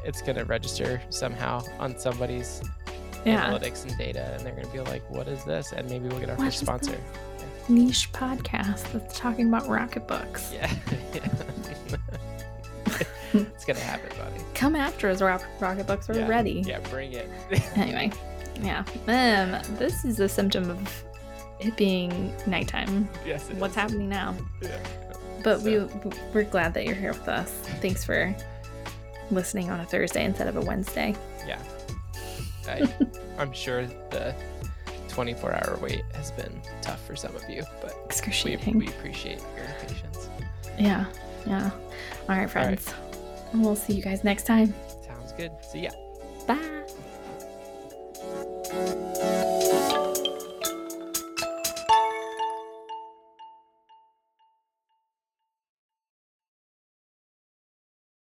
it's 0.05 0.21
gonna 0.23 0.45
register 0.45 1.01
somehow 1.11 1.63
on 1.79 1.97
somebody's 1.99 2.63
Yeah. 3.25 3.45
analytics 3.51 3.85
and 3.85 3.97
data, 3.99 4.33
and 4.35 4.45
they're 4.45 4.55
gonna 4.55 4.69
be 4.73 4.81
like, 4.81 5.09
"What 5.11 5.27
is 5.29 5.45
this?" 5.45 5.73
And 5.73 5.89
maybe 5.91 6.09
we'll 6.09 6.19
get 6.21 6.31
our 6.31 6.37
What 6.37 6.47
first 6.47 6.59
sponsor. 6.61 6.99
Niche 7.69 8.11
podcast 8.13 8.91
that's 8.93 9.19
talking 9.19 9.49
about 9.49 9.65
Rocketbooks. 9.65 10.53
Yeah, 10.53 10.71
it's 13.55 13.65
gonna 13.65 13.81
happen, 13.81 14.09
buddy. 14.19 14.43
Come 14.55 14.77
after 14.77 15.09
us, 15.09 15.21
Rock- 15.23 15.45
Rocketbooks. 15.61 16.09
We're 16.09 16.21
Yeah, 16.21 16.29
ready. 16.29 16.63
Yeah, 16.67 16.79
bring 16.91 17.13
it. 17.13 17.29
Anyway, 17.77 18.11
yeah. 18.61 18.85
Um, 19.07 19.77
this 19.77 20.05
is 20.05 20.21
a 20.21 20.29
symptom 20.29 20.71
of 20.71 21.05
it 21.61 21.77
being 21.77 22.35
nighttime. 22.47 23.09
yes. 23.25 23.49
it 23.49 23.57
What's 23.57 23.73
is. 23.73 23.77
happening 23.77 24.09
now? 24.09 24.35
Yeah. 24.63 24.79
But 25.43 25.61
So- 25.61 25.89
we 26.01 26.11
we're 26.35 26.45
glad 26.45 26.75
that 26.75 26.85
you're 26.85 26.95
here 26.95 27.13
with 27.13 27.29
us. 27.29 27.51
Thanks 27.81 28.05
for 28.05 28.35
listening 29.31 29.71
on 29.71 29.81
a 29.81 29.85
Thursday 29.85 30.25
instead 30.25 30.49
of 30.49 30.57
a 30.57 30.61
Wednesday. 30.61 31.15
Yeah. 31.47 31.61
I, 32.69 32.89
I'm 33.39 33.53
sure 33.53 33.87
the 34.11 34.35
24 35.09 35.53
hour 35.55 35.79
wait 35.81 36.03
has 36.15 36.31
been 36.33 36.61
tough 36.83 37.05
for 37.07 37.17
some 37.17 37.35
of 37.37 37.49
you, 37.49 37.63
but 37.81 37.95
we, 37.97 38.05
Excruciating. 38.05 38.79
we 38.79 38.89
appreciate 38.89 39.41
your 39.57 39.67
patience. 39.81 40.29
Yeah, 40.79 41.07
yeah. 41.47 41.71
All 42.29 42.37
right, 42.37 42.51
friends. 42.51 42.93
And 43.57 43.65
we'll 43.65 43.75
see 43.75 43.95
you 43.95 44.03
guys 44.03 44.23
next 44.23 44.45
time. 44.45 44.75
Sounds 45.01 45.33
good. 45.33 45.51
See 45.63 45.81
ya. 45.81 45.91
Bye. 46.47 46.87